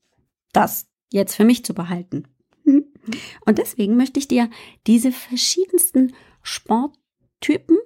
das 0.52 0.88
jetzt 1.12 1.34
für 1.34 1.44
mich 1.44 1.64
zu 1.64 1.74
behalten. 1.74 2.28
Und 2.64 3.58
deswegen 3.58 3.96
möchte 3.96 4.18
ich 4.18 4.28
dir 4.28 4.48
diese 4.86 5.12
verschiedensten 5.12 6.14
Sporttypen 6.42 7.76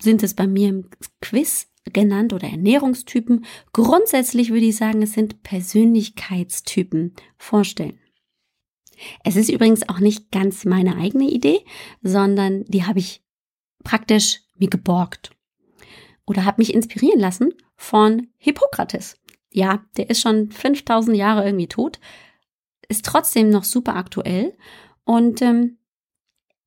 sind 0.00 0.22
es 0.22 0.34
bei 0.34 0.46
mir 0.46 0.68
im 0.68 0.88
Quiz 1.20 1.68
genannt 1.92 2.32
oder 2.32 2.48
Ernährungstypen. 2.48 3.44
Grundsätzlich 3.72 4.50
würde 4.50 4.66
ich 4.66 4.76
sagen, 4.76 5.02
es 5.02 5.12
sind 5.12 5.42
Persönlichkeitstypen 5.42 7.14
vorstellen. 7.38 7.98
Es 9.24 9.36
ist 9.36 9.50
übrigens 9.50 9.88
auch 9.88 10.00
nicht 10.00 10.30
ganz 10.30 10.64
meine 10.64 10.96
eigene 10.96 11.28
Idee, 11.28 11.60
sondern 12.02 12.64
die 12.64 12.84
habe 12.84 12.98
ich 12.98 13.22
praktisch 13.84 14.40
mir 14.56 14.70
geborgt 14.70 15.30
oder 16.26 16.44
habe 16.44 16.60
mich 16.60 16.74
inspirieren 16.74 17.20
lassen 17.20 17.54
von 17.76 18.28
Hippokrates. 18.38 19.16
Ja, 19.52 19.84
der 19.96 20.10
ist 20.10 20.20
schon 20.20 20.50
5000 20.50 21.16
Jahre 21.16 21.44
irgendwie 21.44 21.68
tot, 21.68 22.00
ist 22.88 23.04
trotzdem 23.04 23.50
noch 23.50 23.64
super 23.64 23.96
aktuell 23.96 24.56
und 25.04 25.42
ähm, 25.42 25.78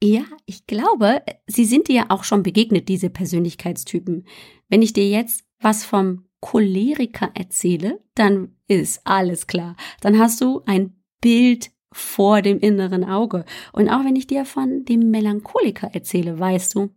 ja, 0.01 0.23
ich 0.45 0.65
glaube, 0.65 1.21
sie 1.47 1.65
sind 1.65 1.87
dir 1.87 1.95
ja 1.95 2.05
auch 2.09 2.23
schon 2.23 2.43
begegnet, 2.43 2.87
diese 2.87 3.09
Persönlichkeitstypen. 3.09 4.25
Wenn 4.69 4.81
ich 4.81 4.93
dir 4.93 5.07
jetzt 5.09 5.43
was 5.59 5.83
vom 5.83 6.25
Choleriker 6.39 7.31
erzähle, 7.33 8.01
dann 8.15 8.55
ist 8.67 9.01
alles 9.05 9.47
klar. 9.47 9.75
Dann 10.01 10.17
hast 10.17 10.39
du 10.39 10.61
ein 10.65 10.95
Bild 11.19 11.71
vor 11.91 12.41
dem 12.41 12.59
inneren 12.59 13.03
Auge. 13.03 13.43
Und 13.73 13.89
auch 13.89 14.05
wenn 14.05 14.15
ich 14.15 14.27
dir 14.27 14.45
von 14.45 14.85
dem 14.85 15.11
Melancholiker 15.11 15.89
erzähle, 15.93 16.39
weißt 16.39 16.75
du, 16.75 16.89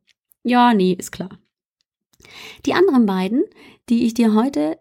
ja, 0.45 0.75
nee, 0.75 0.93
ist 0.93 1.11
klar. 1.13 1.39
Die 2.67 2.75
anderen 2.75 3.07
beiden, 3.07 3.43
die 3.89 4.05
ich 4.05 4.15
dir 4.15 4.35
heute 4.35 4.79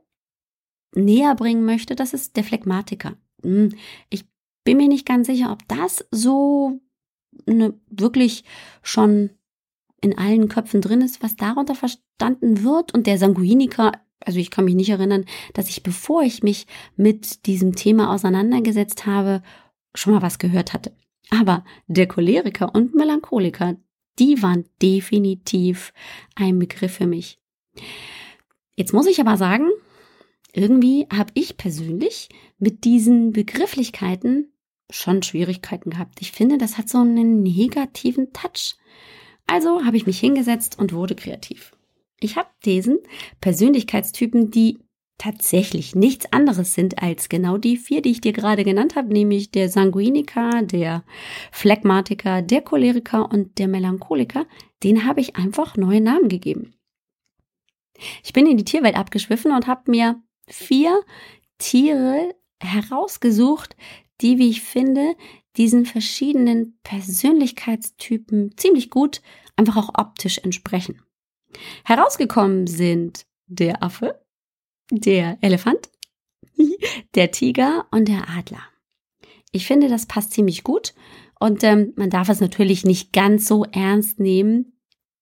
näher 0.94 1.34
bringen 1.36 1.66
möchte, 1.66 1.96
das 1.96 2.14
ist 2.14 2.36
der 2.36 2.44
Phlegmatiker. 2.44 3.16
Hm, 3.42 3.74
ich 4.10 4.26
bin 4.64 4.78
mir 4.78 4.88
nicht 4.88 5.08
ganz 5.08 5.28
sicher, 5.28 5.52
ob 5.52 5.68
das 5.68 6.06
so 6.12 6.80
eine, 7.48 7.74
wirklich 7.90 8.44
schon 8.82 9.32
in 10.02 10.18
allen 10.18 10.48
Köpfen 10.50 10.82
drin 10.82 11.02
ist, 11.02 11.22
was 11.22 11.36
darunter 11.36 11.76
verstanden 11.76 12.64
wird. 12.64 12.94
Und 12.94 13.08
der 13.08 13.18
Sanguiniker, 13.18 13.92
also 14.20 14.40
ich 14.40 14.50
kann 14.50 14.66
mich 14.66 14.76
nicht 14.76 14.90
erinnern, 14.90 15.26
dass 15.54 15.70
ich, 15.70 15.84
bevor 15.84 16.24
ich 16.24 16.44
mich 16.44 16.66
mit 16.96 17.46
diesem 17.46 17.76
Thema 17.76 18.14
auseinandergesetzt 18.14 19.06
habe, 19.06 19.44
schon 19.94 20.14
mal 20.14 20.22
was 20.22 20.40
gehört 20.40 20.74
hatte. 20.74 20.96
Aber 21.30 21.64
der 21.88 22.08
Choleriker 22.08 22.74
und 22.74 22.96
Melancholiker, 22.96 23.78
die 24.20 24.42
waren 24.42 24.66
definitiv 24.82 25.94
ein 26.36 26.60
Begriff 26.60 26.94
für 26.96 27.08
mich. 27.08 27.40
Jetzt 28.76 28.94
muss 28.94 29.08
ich 29.08 29.22
aber 29.22 29.38
sagen, 29.38 29.70
irgendwie 30.54 31.08
habe 31.14 31.32
ich 31.36 31.58
persönlich 31.58 32.30
mit 32.58 32.84
diesen 32.84 33.32
Begrifflichkeiten 33.32 34.51
schon 34.92 35.24
Schwierigkeiten 35.24 35.90
gehabt. 35.90 36.22
Ich 36.22 36.32
finde, 36.32 36.58
das 36.58 36.78
hat 36.78 36.90
so 36.90 37.00
einen 37.00 37.42
negativen 37.42 38.32
Touch. 38.34 38.76
Also 39.48 39.84
habe 39.84 39.98
ich 39.98 40.06
mich 40.06 40.20
hingesetzt 40.20 40.78
und 40.78 40.94
wurde 40.94 41.16
kreativ. 41.16 41.72
Ich 42.20 42.36
habe 42.36 42.50
diesen 42.64 43.00
Persönlichkeitstypen, 43.42 44.52
die 44.52 44.78
tatsächlich 45.18 45.94
nichts 45.94 46.32
anderes 46.34 46.74
sind 46.74 47.02
als 47.02 47.30
genau 47.30 47.58
die 47.58 47.78
vier, 47.78 48.02
die 48.02 48.12
ich 48.12 48.22
dir 48.22 48.34
gerade 48.34 48.64
genannt 48.64 48.96
habe, 48.96 49.14
nämlich 49.14 49.52
der 49.52 49.70
Sanguiniker, 49.70 50.64
der 50.64 51.04
Phlegmatiker, 51.52 52.42
der 52.42 52.62
Choleriker 52.62 53.32
und 53.32 53.60
der 53.60 53.68
Melancholiker, 53.68 54.48
den 54.84 55.06
habe 55.06 55.22
ich 55.22 55.36
einfach 55.36 55.78
neue 55.78 56.02
Namen 56.02 56.28
gegeben. 56.28 56.74
Ich 58.24 58.34
bin 58.34 58.48
in 58.48 58.58
die 58.58 58.66
Tierwelt 58.66 58.96
abgeschwiffen 58.96 59.52
und 59.52 59.68
habe 59.68 59.92
mir 59.92 60.22
vier 60.48 61.02
Tiere 61.60 62.34
herausgesucht, 62.60 63.76
die, 64.22 64.38
wie 64.38 64.50
ich 64.50 64.62
finde, 64.62 65.16
diesen 65.58 65.86
verschiedenen 65.86 66.78
Persönlichkeitstypen 66.84 68.58
ziemlich 68.58 68.90
gut 68.90 69.22
einfach 69.56 69.78
auch 69.78 69.90
optisch 69.96 70.38
entsprechen. 70.40 71.02
Herausgekommen 71.84 72.68
sind 72.68 73.26
der 73.48 73.84
Affe, 73.84 74.24
der 74.90 75.38
Elefant, 75.42 75.90
der 77.16 77.32
Tiger 77.32 77.86
und 77.92 78.08
der 78.08 78.30
Adler. 78.30 78.64
Ich 79.52 79.68
finde, 79.68 79.90
das 79.90 80.06
passt 80.06 80.32
ziemlich 80.32 80.64
gut 80.64 80.94
und 81.40 81.64
ähm, 81.64 81.94
man 81.96 82.10
darf 82.10 82.30
es 82.30 82.40
natürlich 82.40 82.86
nicht 82.86 83.12
ganz 83.12 83.48
so 83.48 83.66
ernst 83.66 84.20
nehmen. 84.20 84.78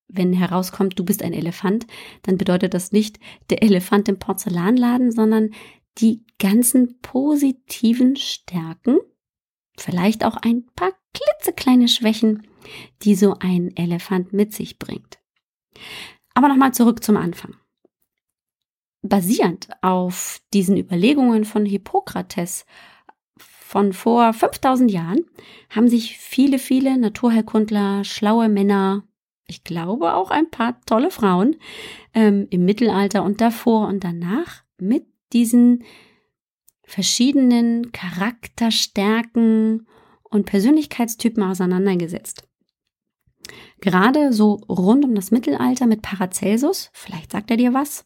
Wenn 0.07 0.33
herauskommt, 0.33 0.97
du 0.97 1.05
bist 1.05 1.23
ein 1.23 1.33
Elefant, 1.33 1.85
dann 2.23 2.37
bedeutet 2.37 2.73
das 2.73 2.91
nicht 2.91 3.19
der 3.49 3.63
Elefant 3.63 4.09
im 4.09 4.17
Porzellanladen, 4.17 5.11
sondern 5.11 5.51
die 5.99 6.25
ganzen 6.39 6.99
positiven 7.01 8.15
Stärken, 8.15 8.97
vielleicht 9.77 10.23
auch 10.25 10.37
ein 10.37 10.65
paar 10.75 10.93
klitzekleine 11.13 11.87
Schwächen, 11.87 12.47
die 13.03 13.15
so 13.15 13.35
ein 13.39 13.75
Elefant 13.75 14.33
mit 14.33 14.53
sich 14.53 14.79
bringt. 14.79 15.19
Aber 16.33 16.47
nochmal 16.47 16.73
zurück 16.73 17.03
zum 17.03 17.17
Anfang. 17.17 17.55
Basierend 19.01 19.69
auf 19.81 20.41
diesen 20.53 20.77
Überlegungen 20.77 21.45
von 21.45 21.65
Hippokrates 21.65 22.65
von 23.37 23.93
vor 23.93 24.33
5000 24.33 24.91
Jahren 24.91 25.25
haben 25.69 25.87
sich 25.87 26.17
viele, 26.17 26.59
viele 26.59 26.97
Naturheilkundler, 26.97 28.03
schlaue 28.03 28.49
Männer, 28.49 29.03
ich 29.45 29.63
glaube 29.63 30.13
auch 30.13 30.31
ein 30.31 30.49
paar 30.49 30.79
tolle 30.85 31.11
Frauen 31.11 31.55
ähm, 32.13 32.47
im 32.49 32.65
Mittelalter 32.65 33.23
und 33.23 33.41
davor 33.41 33.87
und 33.87 34.03
danach 34.03 34.63
mit 34.79 35.05
diesen 35.33 35.83
verschiedenen 36.83 37.91
Charakterstärken 37.91 39.87
und 40.23 40.45
Persönlichkeitstypen 40.45 41.43
auseinandergesetzt. 41.43 42.43
Gerade 43.81 44.33
so 44.33 44.55
rund 44.67 45.05
um 45.05 45.15
das 45.15 45.31
Mittelalter 45.31 45.87
mit 45.87 46.01
Paracelsus, 46.01 46.89
vielleicht 46.93 47.31
sagt 47.31 47.51
er 47.51 47.57
dir 47.57 47.73
was, 47.73 48.05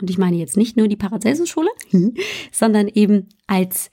und 0.00 0.10
ich 0.10 0.18
meine 0.18 0.36
jetzt 0.36 0.56
nicht 0.56 0.76
nur 0.76 0.88
die 0.88 0.96
Paracelsus-Schule, 0.96 1.70
mhm. 1.92 2.14
sondern 2.52 2.88
eben 2.88 3.28
als 3.46 3.90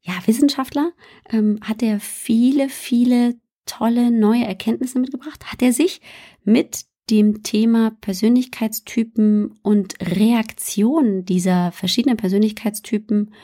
ja, 0.00 0.14
Wissenschaftler 0.24 0.92
ähm, 1.30 1.58
hat 1.62 1.82
er 1.82 2.00
viele, 2.00 2.68
viele 2.68 3.34
tolle 3.66 4.10
neue 4.10 4.44
Erkenntnisse 4.44 4.98
mitgebracht, 4.98 5.52
hat 5.52 5.62
er 5.62 5.72
sich 5.72 6.00
mit 6.42 6.86
dem 7.10 7.42
Thema 7.42 7.92
Persönlichkeitstypen 8.00 9.58
und 9.62 9.94
Reaktionen 10.00 11.24
dieser 11.24 11.72
verschiedenen 11.72 12.16
Persönlichkeitstypen 12.16 13.34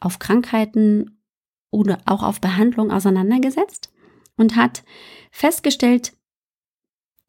auf 0.00 0.18
Krankheiten 0.18 1.20
oder 1.70 1.98
auch 2.06 2.22
auf 2.22 2.40
Behandlung 2.40 2.90
auseinandergesetzt 2.90 3.92
und 4.36 4.56
hat 4.56 4.82
festgestellt, 5.30 6.12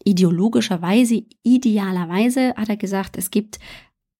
ideologischerweise, 0.04 1.26
idealerweise 1.44 2.56
hat 2.56 2.70
er 2.70 2.78
gesagt, 2.78 3.18
es 3.18 3.30
gibt 3.30 3.60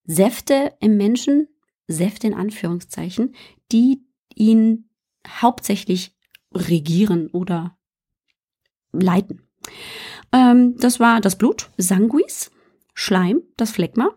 Säfte 0.04 0.74
im 0.80 0.98
Menschen, 0.98 1.48
Säfte 1.88 2.28
in 2.28 2.34
Anführungszeichen, 2.34 3.36
die 3.72 4.06
ihn 4.36 4.90
hauptsächlich 5.28 6.16
regieren 6.54 7.28
oder 7.28 7.78
leiten. 8.92 9.48
Ähm, 10.32 10.76
das 10.78 11.00
war 11.00 11.22
das 11.22 11.38
Blut, 11.38 11.70
Sanguis, 11.78 12.52
Schleim, 12.94 13.42
das 13.58 13.72
Phlegma, 13.72 14.12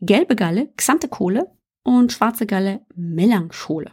gelbe 0.00 0.36
Galle, 0.36 0.72
Xanthekohle 0.76 1.50
und 1.82 2.12
schwarze 2.12 2.46
Galle, 2.46 2.84
Melanchole. 2.94 3.90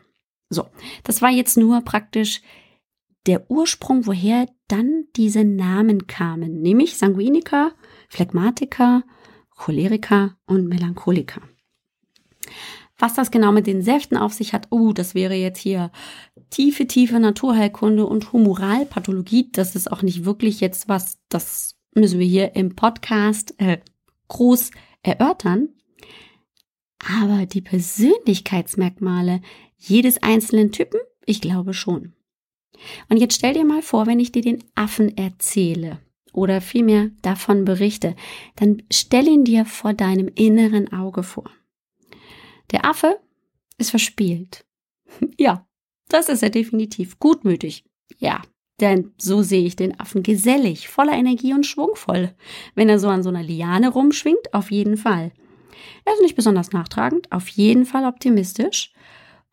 So, 0.50 0.68
das 1.04 1.22
war 1.22 1.30
jetzt 1.30 1.58
nur 1.58 1.82
praktisch 1.82 2.42
der 3.28 3.50
Ursprung, 3.52 4.08
woher 4.08 4.48
dann 4.68 5.06
diese 5.16 5.44
Namen 5.44 6.08
kamen, 6.08 6.62
nämlich 6.62 6.98
Sanguiniker, 6.98 7.74
Phlegmatiker, 8.10 9.04
Choleriker 9.52 10.38
und 10.46 10.68
Melancholiker. 10.68 11.42
Was 12.98 13.14
das 13.14 13.32
genau 13.32 13.52
mit 13.52 13.68
den 13.68 13.82
Säften 13.82 14.18
auf 14.18 14.34
sich 14.34 14.54
hat, 14.54 14.68
oh, 14.72 14.92
das 14.92 15.16
wäre 15.16 15.36
jetzt 15.36 15.60
hier 15.60 15.92
tiefe, 16.50 16.88
tiefe 16.88 17.20
Naturheilkunde 17.20 18.06
und 18.06 18.34
Humoralpathologie. 18.34 19.50
Das 19.52 19.76
ist 19.76 19.92
auch 19.92 20.02
nicht 20.02 20.26
wirklich 20.26 20.60
jetzt 20.60 20.90
was, 20.90 21.20
das 21.30 21.76
müssen 21.94 22.20
wir 22.20 22.28
hier 22.28 22.56
im 22.56 22.76
Podcast 22.76 23.56
äh, 23.60 23.80
groß 24.28 24.72
erörtern. 25.04 25.70
Aber 27.00 27.46
die 27.46 27.62
Persönlichkeitsmerkmale 27.62 29.42
jedes 29.78 30.22
einzelnen 30.22 30.72
Typen, 30.72 31.00
ich 31.26 31.42
glaube 31.42 31.74
schon. 31.74 32.14
Und 33.10 33.18
jetzt 33.18 33.36
stell 33.36 33.54
dir 33.54 33.66
mal 33.66 33.82
vor, 33.82 34.08
wenn 34.08 34.20
ich 34.20 34.32
dir 34.32 34.42
den 34.42 34.64
Affen 34.76 35.18
erzähle 35.18 36.00
oder 36.34 36.62
vielmehr 36.62 37.12
davon 37.22 37.66
berichte, 37.66 38.16
dann 38.56 38.84
stell 38.92 39.28
ihn 39.28 39.44
dir 39.44 39.66
vor 39.66 39.94
deinem 39.94 40.30
inneren 40.36 40.92
Auge 40.92 41.24
vor. 41.24 41.50
Der 42.72 42.86
Affe 42.86 43.20
ist 43.78 43.90
verspielt. 43.90 44.66
Ja, 45.40 45.66
das 46.10 46.30
ist 46.30 46.44
er 46.44 46.50
definitiv. 46.50 47.20
Gutmütig. 47.20 47.86
Ja, 48.18 48.42
denn 48.82 49.14
so 49.18 49.42
sehe 49.42 49.66
ich 49.66 49.76
den 49.76 50.00
Affen 50.00 50.24
gesellig, 50.24 50.90
voller 50.90 51.14
Energie 51.14 51.54
und 51.54 51.66
schwungvoll. 51.66 52.34
Wenn 52.76 52.90
er 52.90 53.00
so 53.00 53.08
an 53.08 53.24
so 53.24 53.30
einer 53.30 53.44
Liane 53.44 53.90
rumschwingt, 53.90 54.54
auf 54.54 54.72
jeden 54.72 54.98
Fall. 54.98 55.32
Er 56.06 56.14
ist 56.14 56.22
nicht 56.22 56.36
besonders 56.36 56.72
nachtragend, 56.72 57.32
auf 57.32 57.48
jeden 57.50 57.86
Fall 57.86 58.06
optimistisch 58.06 58.92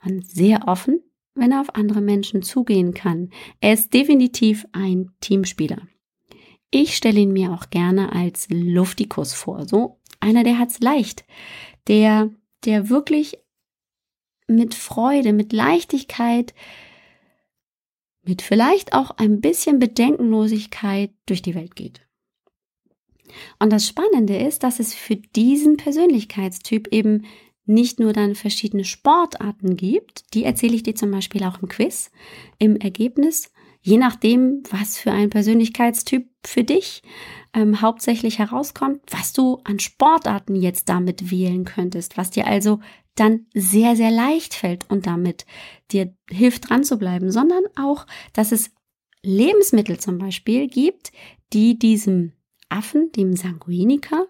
und 0.05 0.27
sehr 0.27 0.67
offen, 0.69 1.03
wenn 1.35 1.53
er 1.53 1.61
auf 1.61 1.75
andere 1.75 2.01
Menschen 2.01 2.43
zugehen 2.43 2.95
kann. 2.95 3.31
Er 3.61 3.75
ist 3.75 3.93
definitiv 3.93 4.67
ein 4.73 5.11
Teamspieler. 5.21 5.83
Ich 6.71 6.97
stelle 6.97 7.21
ihn 7.21 7.33
mir 7.33 7.53
auch 7.53 7.71
gerne 7.71 8.13
als 8.13 8.49
Luftikus 8.51 9.35
vor, 9.35 9.67
so 9.69 10.01
einer, 10.21 10.45
der 10.45 10.59
hat's 10.59 10.81
leicht, 10.81 11.25
der, 11.89 12.31
der 12.65 12.89
wirklich 12.89 13.39
mit 14.47 14.75
Freude, 14.75 15.33
mit 15.33 15.53
Leichtigkeit, 15.53 16.55
mit 18.23 18.43
vielleicht 18.43 18.93
auch 18.93 19.11
ein 19.13 19.41
bisschen 19.41 19.79
Bedenkenlosigkeit 19.79 21.11
durch 21.27 21.43
die 21.43 21.55
Welt 21.55 21.77
geht. 21.77 22.03
Und 23.59 23.73
das 23.73 23.87
Spannende 23.87 24.37
ist, 24.37 24.63
dass 24.63 24.81
es 24.81 24.95
für 24.95 25.17
diesen 25.17 25.77
Persönlichkeitstyp 25.77 26.89
eben 26.93 27.25
nicht 27.65 27.99
nur 27.99 28.13
dann 28.13 28.35
verschiedene 28.35 28.85
Sportarten 28.85 29.77
gibt, 29.77 30.35
die 30.35 30.45
erzähle 30.45 30.75
ich 30.77 30.85
dir 30.85 30.95
zum 30.95 31.11
Beispiel 31.11 31.43
auch 31.45 31.61
im 31.61 31.69
Quiz, 31.69 32.11
im 32.59 32.77
Ergebnis, 32.77 33.51
je 33.83 33.99
nachdem, 33.99 34.63
was 34.71 34.99
für 34.99 35.11
ein 35.11 35.31
Persönlichkeitstyp 35.31 36.29
für 36.45 36.63
dich 36.63 37.03
ähm, 37.55 37.81
hauptsächlich 37.81 38.39
herauskommt, 38.39 39.01
was 39.11 39.33
du 39.33 39.59
an 39.65 39.81
Sportarten 39.81 40.55
jetzt 40.55 40.89
damit 40.89 41.31
wählen 41.31 41.65
könntest, 41.65 42.17
was 42.17 42.31
dir 42.31 42.47
also 42.47 42.81
dann 43.17 43.47
sehr, 43.55 43.97
sehr 43.97 44.11
leicht 44.11 44.55
fällt 44.55 44.89
und 44.91 45.07
damit 45.07 45.47
dir 45.91 46.15
hilft 46.31 46.69
dran 46.69 46.85
zu 46.85 46.99
bleiben, 46.99 47.31
sondern 47.31 47.65
auch, 47.77 48.07
dass 48.33 48.53
es 48.53 48.71
Lebensmittel 49.23 49.99
zum 49.99 50.19
Beispiel 50.19 50.69
gibt, 50.69 51.11
die 51.53 51.79
diesem 51.79 52.33
Affen, 52.69 53.11
dem 53.13 53.35
Sanguiniker, 53.37 54.27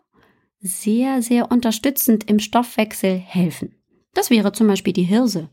sehr, 0.61 1.23
sehr 1.23 1.51
unterstützend 1.51 2.29
im 2.31 2.39
Stoffwechsel 2.39 3.17
helfen. 3.17 3.75
Das 4.15 4.31
wäre 4.31 4.53
zum 4.53 4.67
Beispiel 4.67 4.93
die 4.93 5.03
Hirse. 5.03 5.51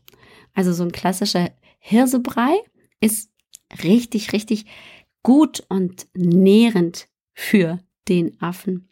Also 0.54 0.72
so 0.72 0.82
ein 0.82 0.92
klassischer 0.92 1.50
Hirsebrei 1.78 2.54
ist 3.00 3.30
richtig, 3.82 4.32
richtig 4.32 4.64
gut 5.22 5.64
und 5.68 6.06
nährend 6.14 7.08
für 7.34 7.80
den 8.08 8.40
Affen. 8.40 8.88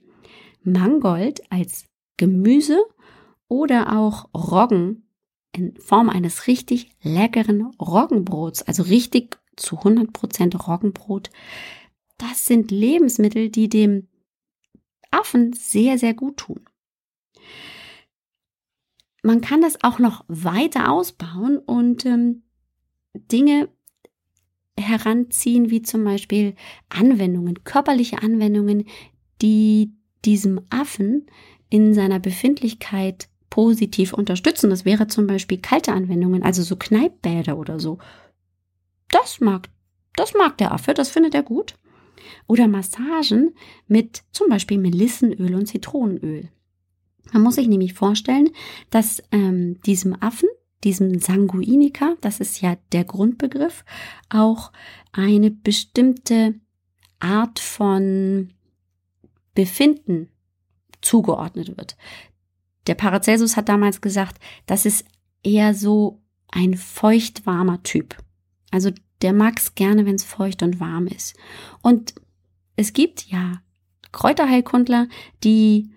Mangold 0.63 1.51
als 1.51 1.87
Gemüse 2.17 2.83
oder 3.53 3.99
auch 3.99 4.31
Roggen 4.33 5.07
in 5.55 5.77
Form 5.77 6.09
eines 6.09 6.47
richtig 6.47 6.89
leckeren 7.03 7.67
Roggenbrots, 7.79 8.63
also 8.63 8.83
richtig 8.85 9.39
zu 9.57 9.77
100% 9.77 10.57
Roggenbrot. 10.57 11.29
Das 12.17 12.47
sind 12.47 12.71
Lebensmittel, 12.71 13.51
die 13.51 13.69
dem 13.69 14.09
Affen 15.11 15.53
sehr, 15.53 15.99
sehr 15.99 16.15
gut 16.15 16.39
tun. 16.39 16.61
Man 19.23 19.43
kann 19.43 19.61
das 19.61 19.85
auch 19.85 19.99
noch 19.99 20.25
weiter 20.29 20.91
ausbauen 20.91 21.59
und 21.59 22.07
ähm, 22.07 22.45
Dinge 23.13 23.69
heranziehen, 24.81 25.69
wie 25.69 25.83
zum 25.83 26.05
Beispiel 26.05 26.55
Anwendungen, 26.89 27.65
körperliche 27.65 28.23
Anwendungen, 28.23 28.87
die 29.43 29.93
diesem 30.25 30.63
Affen 30.71 31.27
in 31.69 31.93
seiner 31.93 32.19
Befindlichkeit 32.19 33.29
positiv 33.53 34.15
unterstützen. 34.15 34.71
Das 34.71 34.87
wäre 34.87 35.09
zum 35.09 35.27
Beispiel 35.27 35.59
kalte 35.59 35.93
Anwendungen, 35.93 36.43
also 36.43 36.63
so 36.63 36.75
Kneippbäder 36.75 37.59
oder 37.59 37.79
so. 37.79 37.99
Das 39.11 39.41
mag, 39.41 39.69
das 40.17 40.33
mag 40.33 40.57
der 40.57 40.73
Affe, 40.73 40.95
das 40.95 41.11
findet 41.11 41.35
er 41.35 41.43
gut. 41.43 41.75
Oder 42.47 42.67
Massagen 42.67 43.55
mit 43.87 44.23
zum 44.33 44.49
Beispiel 44.49 44.79
Melissenöl 44.79 45.55
und 45.55 45.67
Zitronenöl. 45.67 46.49
Man 47.35 47.43
muss 47.43 47.57
sich 47.57 47.69
nämlich 47.69 47.93
vorstellen, 47.93 48.49
dass 48.89 49.23
ähm, 49.33 49.79
diesem 49.83 50.17
Affen, 50.23 50.49
diesem 50.83 51.19
Sanguiniker, 51.19 52.17
das 52.23 52.41
ist 52.41 52.63
ja 52.63 52.79
der 52.93 53.05
Grundbegriff, 53.05 53.85
auch 54.31 54.73
eine 55.13 55.51
bestimmte 55.51 56.55
Art 57.21 57.59
von 57.59 58.55
Befinden 59.55 60.31
zugeordnet 61.03 61.77
wird. 61.77 61.99
Der 62.87 62.95
Paracelsus 62.95 63.57
hat 63.57 63.69
damals 63.69 64.01
gesagt, 64.01 64.39
das 64.67 64.87
ist 64.87 65.05
eher 65.43 65.75
so 65.75 66.21
ein 66.49 66.77
feuchtwarmer 66.77 67.83
Typ. 67.83 68.17
Also 68.71 68.91
der 69.23 69.33
mag 69.33 69.59
es 69.59 69.75
gerne, 69.75 70.07
wenn 70.07 70.17
es 70.17 70.25
feucht 70.25 70.63
und 70.63 70.81
warm 70.81 71.07
ist. 71.07 71.37
Und 71.81 72.15
es 72.77 72.93
gibt 72.93 73.27
ja 73.29 73.63
Kräuterheilkundler, 74.11 75.09
die 75.45 75.91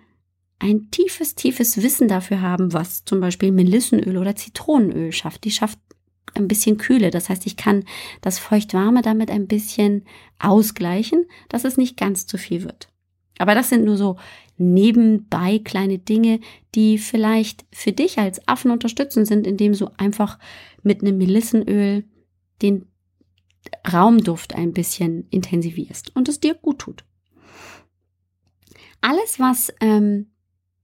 ein 0.59 0.89
tiefes, 0.91 1.35
tiefes 1.35 1.81
Wissen 1.81 2.07
dafür 2.07 2.41
haben, 2.41 2.73
was 2.73 3.03
zum 3.03 3.19
Beispiel 3.19 3.51
Melissenöl 3.51 4.17
oder 4.17 4.35
Zitronenöl 4.35 5.11
schafft. 5.11 5.43
Die 5.43 5.51
schafft 5.51 5.79
ein 6.33 6.47
bisschen 6.47 6.77
Kühle. 6.77 7.11
Das 7.11 7.29
heißt, 7.29 7.45
ich 7.45 7.57
kann 7.57 7.83
das 8.21 8.39
Feuchtwarme 8.39 9.01
damit 9.01 9.31
ein 9.31 9.47
bisschen 9.47 10.05
ausgleichen, 10.39 11.25
dass 11.49 11.65
es 11.65 11.77
nicht 11.77 11.97
ganz 11.97 12.25
zu 12.27 12.37
viel 12.37 12.63
wird. 12.63 12.89
Aber 13.37 13.55
das 13.55 13.69
sind 13.69 13.83
nur 13.83 13.97
so 13.97 14.17
nebenbei 14.57 15.59
kleine 15.59 15.99
Dinge, 15.99 16.39
die 16.73 16.97
vielleicht 16.97 17.65
für 17.73 17.91
dich 17.91 18.17
als 18.17 18.47
Affen 18.47 18.71
unterstützend 18.71 19.27
sind, 19.27 19.45
indem 19.45 19.73
du 19.73 19.87
einfach 19.97 20.39
mit 20.83 21.01
einem 21.01 21.17
Melissenöl 21.17 22.05
den 22.61 22.87
Raumduft 23.91 24.55
ein 24.55 24.73
bisschen 24.73 25.27
intensivierst 25.29 26.15
und 26.15 26.29
es 26.29 26.39
dir 26.39 26.53
gut 26.53 26.79
tut. 26.79 27.03
Alles, 29.01 29.39
was 29.39 29.73
ähm, 29.81 30.27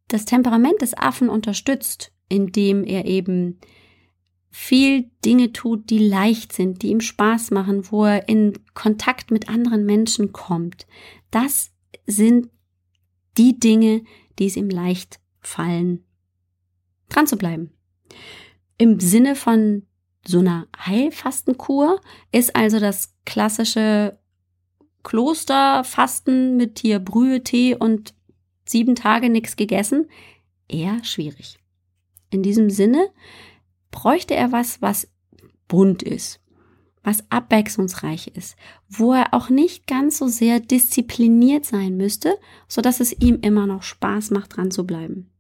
das 0.08 0.26
Temperament 0.26 0.82
des 0.82 0.98
Affen 0.98 1.30
unterstützt, 1.30 2.12
indem 2.30 2.84
er 2.84 3.06
eben 3.06 3.60
viel 4.50 5.10
Dinge 5.24 5.54
tut, 5.54 5.90
die 5.90 6.00
leicht 6.00 6.52
sind, 6.52 6.82
die 6.82 6.90
ihm 6.90 7.00
Spaß 7.00 7.52
machen, 7.52 7.90
wo 7.90 8.06
er 8.06 8.28
in 8.28 8.54
Kontakt 8.74 9.32
mit 9.32 9.48
anderen 9.48 9.86
Menschen 9.86 10.34
kommt, 10.34 10.88
das 11.32 11.72
sind 12.06 12.50
die 13.38 13.60
Dinge, 13.60 14.04
die 14.40 14.48
es 14.48 14.56
ihm 14.56 14.70
leicht 14.70 15.20
fallen, 15.40 16.04
dran 17.10 17.28
zu 17.28 17.38
bleiben. 17.38 17.72
Im 18.78 19.00
Sinne 19.00 19.36
von 19.36 19.84
so 20.26 20.40
einer 20.40 20.68
Heilfastenkur 20.78 22.02
ist 22.32 22.56
also 22.56 22.80
das 22.80 23.14
klassische 23.26 24.20
Klosterfasten 25.04 26.58
mit 26.58 26.80
hier 26.80 27.00
Brühe, 27.00 27.44
Tee 27.44 27.76
und 27.76 28.14
sieben 28.66 28.96
Tage 28.96 29.30
nichts 29.30 29.56
gegessen 29.56 30.08
eher 30.68 31.04
schwierig. 31.04 31.60
In 32.30 32.44
diesem 32.44 32.70
Sinne 32.70 33.10
bräuchte 33.92 34.36
er 34.36 34.52
was, 34.52 34.82
was 34.82 35.12
bunt 35.68 36.02
ist, 36.02 36.41
was 37.04 37.24
abwechslungsreich 37.32 38.28
ist, 38.36 38.56
wo 38.88 39.14
er 39.14 39.34
auch 39.34 39.50
nicht 39.50 39.88
ganz 39.88 40.18
so 40.18 40.28
sehr 40.28 40.60
diszipliniert 40.60 41.66
sein 41.66 41.98
müsste, 41.98 42.38
so 42.68 42.82
dass 42.82 43.00
es 43.00 43.12
ihm 43.20 43.40
immer 43.42 43.66
noch 43.66 43.84
Spaß 43.84 44.32
macht, 44.32 44.58
dran 44.58 44.72
zu 44.72 44.86
bleiben. 44.86 45.32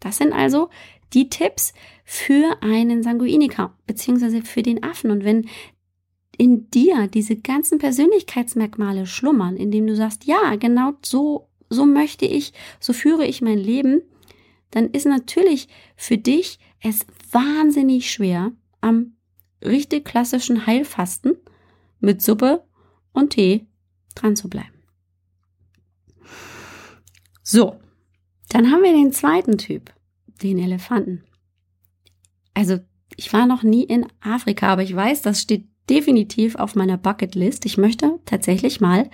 Das 0.00 0.18
sind 0.18 0.32
also 0.32 0.68
die 1.14 1.30
Tipps 1.30 1.72
für 2.04 2.56
einen 2.60 3.02
Sanguiniker 3.02 3.74
beziehungsweise 3.86 4.42
für 4.42 4.62
den 4.62 4.82
Affen. 4.82 5.10
Und 5.10 5.24
wenn 5.24 5.48
in 6.36 6.70
dir 6.70 7.08
diese 7.08 7.36
ganzen 7.36 7.78
Persönlichkeitsmerkmale 7.78 9.06
schlummern, 9.06 9.56
indem 9.56 9.86
du 9.86 9.96
sagst, 9.96 10.24
ja, 10.24 10.56
genau 10.56 10.92
so, 11.02 11.48
so 11.70 11.86
möchte 11.86 12.26
ich, 12.26 12.52
so 12.78 12.92
führe 12.92 13.26
ich 13.26 13.42
mein 13.42 13.58
Leben, 13.58 14.02
dann 14.70 14.90
ist 14.90 15.06
natürlich 15.06 15.68
für 15.96 16.18
dich 16.18 16.58
es 16.80 17.06
wahnsinnig 17.32 18.10
schwer, 18.10 18.52
am 18.80 19.14
richtig 19.64 20.04
klassischen 20.04 20.66
Heilfasten 20.66 21.36
mit 22.00 22.22
Suppe 22.22 22.64
und 23.12 23.30
Tee 23.30 23.66
dran 24.14 24.36
zu 24.36 24.48
bleiben. 24.48 24.82
So, 27.42 27.80
dann 28.48 28.70
haben 28.70 28.82
wir 28.82 28.92
den 28.92 29.12
zweiten 29.12 29.58
Typ, 29.58 29.92
den 30.42 30.58
Elefanten. 30.58 31.24
Also, 32.54 32.78
ich 33.16 33.32
war 33.32 33.46
noch 33.46 33.62
nie 33.62 33.84
in 33.84 34.06
Afrika, 34.20 34.68
aber 34.68 34.82
ich 34.82 34.94
weiß, 34.94 35.22
das 35.22 35.40
steht 35.40 35.66
definitiv 35.88 36.56
auf 36.56 36.74
meiner 36.74 36.98
Bucketlist. 36.98 37.64
Ich 37.66 37.78
möchte 37.78 38.20
tatsächlich 38.26 38.80
mal, 38.80 39.10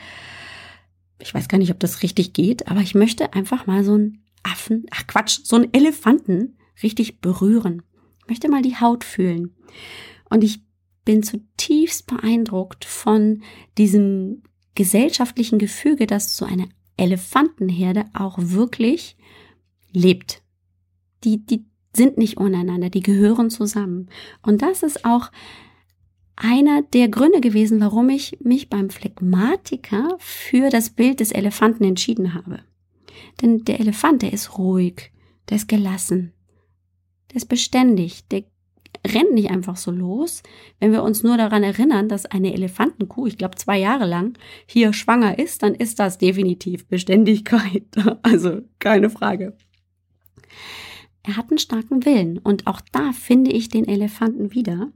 ich 1.20 1.32
weiß 1.32 1.48
gar 1.48 1.58
nicht, 1.58 1.70
ob 1.70 1.80
das 1.80 2.02
richtig 2.02 2.32
geht, 2.32 2.68
aber 2.68 2.80
ich 2.80 2.94
möchte 2.94 3.32
einfach 3.32 3.66
mal 3.66 3.84
so 3.84 3.94
einen 3.94 4.24
Affen, 4.42 4.86
ach 4.90 5.06
Quatsch, 5.06 5.40
so 5.44 5.56
einen 5.56 5.72
Elefanten 5.72 6.58
richtig 6.82 7.20
berühren. 7.20 7.82
Ich 8.20 8.28
möchte 8.28 8.48
mal 8.48 8.62
die 8.62 8.76
Haut 8.76 9.04
fühlen. 9.04 9.54
Und 10.34 10.42
ich 10.42 10.64
bin 11.04 11.22
zutiefst 11.22 12.08
beeindruckt 12.08 12.84
von 12.84 13.44
diesem 13.78 14.42
gesellschaftlichen 14.74 15.60
Gefüge, 15.60 16.08
dass 16.08 16.36
so 16.36 16.44
eine 16.44 16.68
Elefantenherde 16.96 18.06
auch 18.14 18.36
wirklich 18.40 19.16
lebt. 19.92 20.42
Die, 21.22 21.46
die 21.46 21.66
sind 21.92 22.18
nicht 22.18 22.36
untereinander, 22.36 22.90
die 22.90 23.02
gehören 23.02 23.48
zusammen. 23.48 24.08
Und 24.42 24.62
das 24.62 24.82
ist 24.82 25.04
auch 25.04 25.30
einer 26.34 26.82
der 26.82 27.08
Gründe 27.08 27.40
gewesen, 27.40 27.78
warum 27.78 28.08
ich 28.08 28.40
mich 28.40 28.68
beim 28.68 28.90
Phlegmatiker 28.90 30.16
für 30.18 30.68
das 30.68 30.90
Bild 30.90 31.20
des 31.20 31.30
Elefanten 31.30 31.84
entschieden 31.84 32.34
habe. 32.34 32.58
Denn 33.40 33.62
der 33.62 33.78
Elefant, 33.78 34.22
der 34.22 34.32
ist 34.32 34.58
ruhig, 34.58 35.12
der 35.48 35.58
ist 35.58 35.68
gelassen, 35.68 36.32
der 37.30 37.36
ist 37.36 37.46
beständig, 37.46 38.26
der 38.26 38.42
rennt 39.06 39.32
nicht 39.32 39.50
einfach 39.50 39.76
so 39.76 39.90
los. 39.90 40.42
Wenn 40.80 40.92
wir 40.92 41.02
uns 41.02 41.22
nur 41.22 41.36
daran 41.36 41.62
erinnern, 41.62 42.08
dass 42.08 42.26
eine 42.26 42.54
Elefantenkuh, 42.54 43.26
ich 43.26 43.36
glaube 43.36 43.56
zwei 43.56 43.78
Jahre 43.78 44.06
lang, 44.06 44.38
hier 44.66 44.92
schwanger 44.92 45.38
ist, 45.38 45.62
dann 45.62 45.74
ist 45.74 45.98
das 45.98 46.18
definitiv 46.18 46.86
Beständigkeit. 46.86 47.84
Also 48.22 48.62
keine 48.78 49.10
Frage. 49.10 49.56
Er 51.22 51.36
hat 51.36 51.50
einen 51.50 51.58
starken 51.58 52.04
Willen 52.04 52.38
und 52.38 52.66
auch 52.66 52.80
da 52.92 53.12
finde 53.12 53.50
ich 53.50 53.68
den 53.68 53.86
Elefanten 53.86 54.52
wieder. 54.54 54.90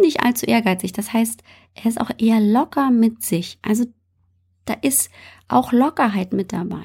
Nicht 0.00 0.20
allzu 0.20 0.46
ehrgeizig, 0.46 0.92
das 0.92 1.12
heißt, 1.12 1.42
er 1.74 1.86
ist 1.86 2.00
auch 2.00 2.10
eher 2.18 2.40
locker 2.40 2.90
mit 2.90 3.22
sich. 3.22 3.58
Also 3.62 3.86
da 4.64 4.74
ist 4.74 5.10
auch 5.48 5.72
Lockerheit 5.72 6.32
mit 6.32 6.52
dabei. 6.52 6.84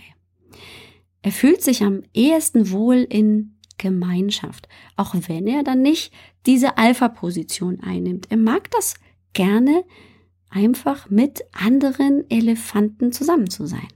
Er 1.21 1.31
fühlt 1.31 1.61
sich 1.61 1.83
am 1.83 2.03
ehesten 2.13 2.71
wohl 2.71 2.97
in 2.97 3.54
Gemeinschaft, 3.77 4.67
auch 4.95 5.15
wenn 5.27 5.47
er 5.47 5.63
dann 5.63 5.81
nicht 5.81 6.13
diese 6.45 6.77
Alpha-Position 6.77 7.79
einnimmt. 7.81 8.27
Er 8.29 8.37
mag 8.37 8.69
das 8.71 8.95
gerne, 9.33 9.83
einfach 10.49 11.09
mit 11.09 11.43
anderen 11.51 12.29
Elefanten 12.29 13.11
zusammen 13.11 13.49
zu 13.49 13.65
sein. 13.65 13.87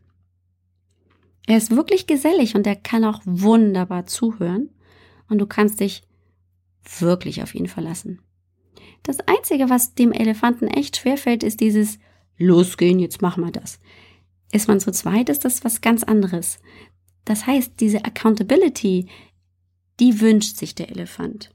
Er 1.47 1.57
ist 1.57 1.71
wirklich 1.71 2.05
gesellig 2.05 2.55
und 2.55 2.67
er 2.67 2.75
kann 2.75 3.03
auch 3.03 3.21
wunderbar 3.25 4.05
zuhören. 4.05 4.69
und 5.29 5.37
du 5.37 5.45
kannst 5.45 5.79
dich 5.79 6.01
wirklich 6.99 7.43
auf 7.43 7.53
ihn 7.53 7.67
verlassen. 7.67 8.19
Das 9.03 9.19
Einzige, 9.21 9.69
was 9.69 9.93
dem 9.93 10.11
Elefanten 10.11 10.67
echt 10.67 10.97
schwerfällt, 10.97 11.43
ist 11.43 11.59
dieses 11.59 11.99
Losgehen, 12.37 12.99
jetzt 12.99 13.21
machen 13.21 13.43
wir 13.43 13.51
das. 13.51 13.79
Ist 14.51 14.67
man 14.67 14.79
zu 14.79 14.91
zweit, 14.91 15.29
ist 15.29 15.45
das 15.45 15.63
was 15.63 15.81
ganz 15.81 16.03
anderes. 16.03 16.59
Das 17.25 17.45
heißt, 17.45 17.73
diese 17.79 18.05
Accountability, 18.05 19.07
die 19.99 20.21
wünscht 20.21 20.57
sich 20.57 20.75
der 20.75 20.89
Elefant. 20.89 21.51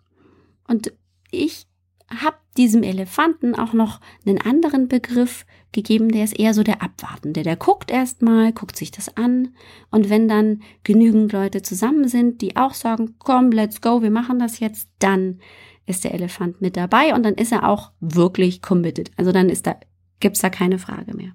Und 0.67 0.93
ich 1.31 1.67
habe 2.09 2.37
diesem 2.57 2.83
Elefanten 2.83 3.55
auch 3.55 3.73
noch 3.73 4.01
einen 4.27 4.41
anderen 4.41 4.89
Begriff 4.89 5.47
gegeben, 5.73 6.11
der 6.11 6.25
ist 6.25 6.39
eher 6.39 6.55
so 6.55 6.63
der 6.63 6.83
Abwartende. 6.83 7.43
Der 7.43 7.57
guckt 7.57 7.91
erstmal, 7.91 8.53
guckt 8.53 8.77
sich 8.77 8.91
das 8.91 9.17
an 9.17 9.55
und 9.91 10.11
wenn 10.11 10.29
dann 10.29 10.63
genügend 10.85 11.33
Leute 11.33 11.63
zusammen 11.63 12.07
sind, 12.09 12.41
die 12.41 12.57
auch 12.57 12.75
sagen, 12.75 13.17
komm, 13.19 13.51
let's 13.51 13.81
go, 13.81 14.03
wir 14.03 14.11
machen 14.11 14.39
das 14.39 14.61
jetzt, 14.61 14.89
dann 14.99 15.41
ist 15.87 16.05
der 16.05 16.15
Elefant 16.15 16.61
mit 16.61 16.77
dabei 16.77 17.15
und 17.15 17.25
dann 17.25 17.35
ist 17.35 17.53
er 17.53 17.69
auch 17.69 17.91
wirklich 18.01 18.63
committed. 18.63 19.11
Also 19.17 19.33
dann 19.33 19.49
ist 19.49 19.67
da, 19.67 19.77
gibt's 20.21 20.41
da 20.41 20.51
keine 20.51 20.79
Frage 20.79 21.15
mehr. 21.17 21.33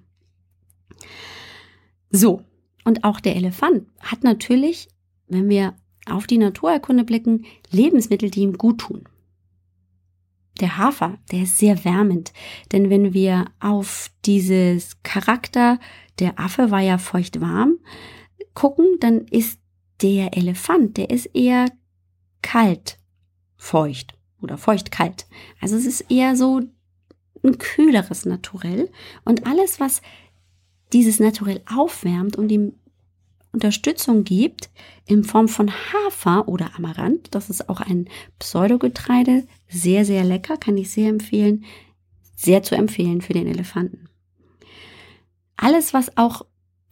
So. 2.10 2.42
Und 2.86 3.04
auch 3.04 3.20
der 3.20 3.36
Elefant 3.36 3.88
hat 4.00 4.24
natürlich, 4.24 4.88
wenn 5.28 5.50
wir 5.50 5.76
auf 6.10 6.28
die 6.28 6.38
Naturerkunde 6.38 7.04
blicken, 7.04 7.46
Lebensmittel, 7.72 8.30
die 8.30 8.42
ihm 8.42 8.58
gut 8.58 8.80
tun. 8.80 9.04
Der 10.60 10.78
Hafer, 10.78 11.18
der 11.32 11.44
ist 11.44 11.58
sehr 11.58 11.86
wärmend, 11.86 12.34
denn 12.72 12.90
wenn 12.90 13.14
wir 13.14 13.46
auf 13.60 14.12
dieses 14.26 15.02
Charakter, 15.04 15.80
der 16.20 16.40
Affe 16.40 16.70
war 16.70 16.82
ja 16.82 16.98
feucht 16.98 17.40
warm, 17.40 17.78
gucken, 18.54 18.98
dann 19.00 19.26
ist 19.28 19.60
der 20.02 20.36
Elefant, 20.36 20.98
der 20.98 21.10
ist 21.10 21.28
eher 21.28 21.66
kalt 22.42 22.98
feucht 23.56 24.18
oder 24.42 24.58
feucht-kalt. 24.58 25.28
Also 25.62 25.76
es 25.76 25.86
ist 25.86 26.10
eher 26.10 26.36
so 26.36 26.62
ein 27.44 27.58
kühleres 27.58 28.26
Naturell 28.26 28.90
und 29.26 29.46
alles, 29.46 29.80
was 29.80 30.02
dieses 30.94 31.20
Naturell 31.20 31.62
aufwärmt 31.72 32.36
und 32.36 32.50
ihm 32.52 32.74
Unterstützung 33.52 34.24
gibt 34.24 34.70
in 35.06 35.24
Form 35.24 35.48
von 35.48 35.72
Hafer 35.72 36.48
oder 36.48 36.76
Amaranth, 36.76 37.30
das 37.32 37.50
ist 37.50 37.68
auch 37.68 37.82
ein 37.82 38.08
Pseudogetreide, 38.38 39.46
sehr, 39.68 40.06
sehr 40.06 40.24
lecker, 40.24 40.58
kann 40.58 40.78
ich 40.78 40.92
sehr 40.92 41.10
empfehlen, 41.10 41.66
sehr 42.36 42.64
zu 42.64 42.76
empfehlen 42.76 43.22
für 43.22 43.34
den 43.34 43.48
Elefanten. 43.48 44.10
Alles, 45.58 45.94
was 45.94 46.16
auch 46.16 46.46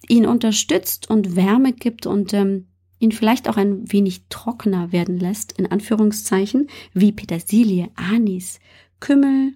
ihn 0.10 0.26
unterstützt 0.26 1.10
und 1.10 1.36
Wärme 1.36 1.74
gibt 1.74 2.06
und 2.06 2.34
ähm, 2.34 2.67
ihn 3.00 3.12
vielleicht 3.12 3.48
auch 3.48 3.58
ein 3.58 3.91
wenig 3.91 4.24
trockener 4.30 4.91
werden 4.91 5.20
lässt, 5.20 5.52
in 5.54 5.67
Anführungszeichen, 5.67 6.67
wie 6.93 7.12
Petersilie, 7.12 7.89
Anis, 7.96 8.60
Kümmel, 9.00 9.54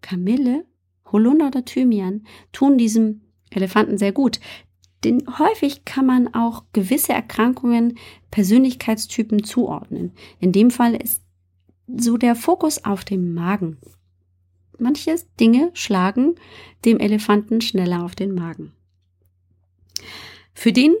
Kamille, 0.00 0.64
Holunder 1.10 1.48
oder 1.48 1.64
Thymian, 1.64 2.24
tun 2.52 2.78
diesem 2.78 3.22
Elefanten 3.50 3.98
sehr 3.98 4.12
gut. 4.12 4.40
Denn 5.06 5.22
häufig 5.38 5.84
kann 5.84 6.04
man 6.04 6.34
auch 6.34 6.64
gewisse 6.72 7.12
Erkrankungen 7.12 7.96
Persönlichkeitstypen 8.32 9.44
zuordnen. 9.44 10.10
In 10.40 10.50
dem 10.50 10.72
Fall 10.72 10.96
ist 10.96 11.22
so 11.86 12.16
der 12.16 12.34
Fokus 12.34 12.84
auf 12.84 13.04
dem 13.04 13.32
Magen. 13.32 13.78
Manche 14.80 15.14
Dinge 15.38 15.70
schlagen 15.74 16.34
dem 16.84 16.98
Elefanten 16.98 17.60
schneller 17.60 18.04
auf 18.04 18.16
den 18.16 18.34
Magen. 18.34 18.72
Für 20.54 20.72
den 20.72 20.96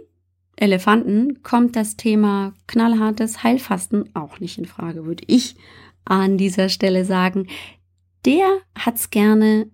Elefanten 0.54 1.42
kommt 1.42 1.74
das 1.74 1.96
Thema 1.96 2.54
knallhartes 2.68 3.42
Heilfasten 3.42 4.14
auch 4.14 4.38
nicht 4.38 4.56
in 4.56 4.66
Frage, 4.66 5.04
würde 5.04 5.24
ich 5.26 5.56
an 6.04 6.38
dieser 6.38 6.68
Stelle 6.68 7.04
sagen. 7.04 7.48
Der 8.24 8.58
hat's 8.76 9.10
gerne 9.10 9.68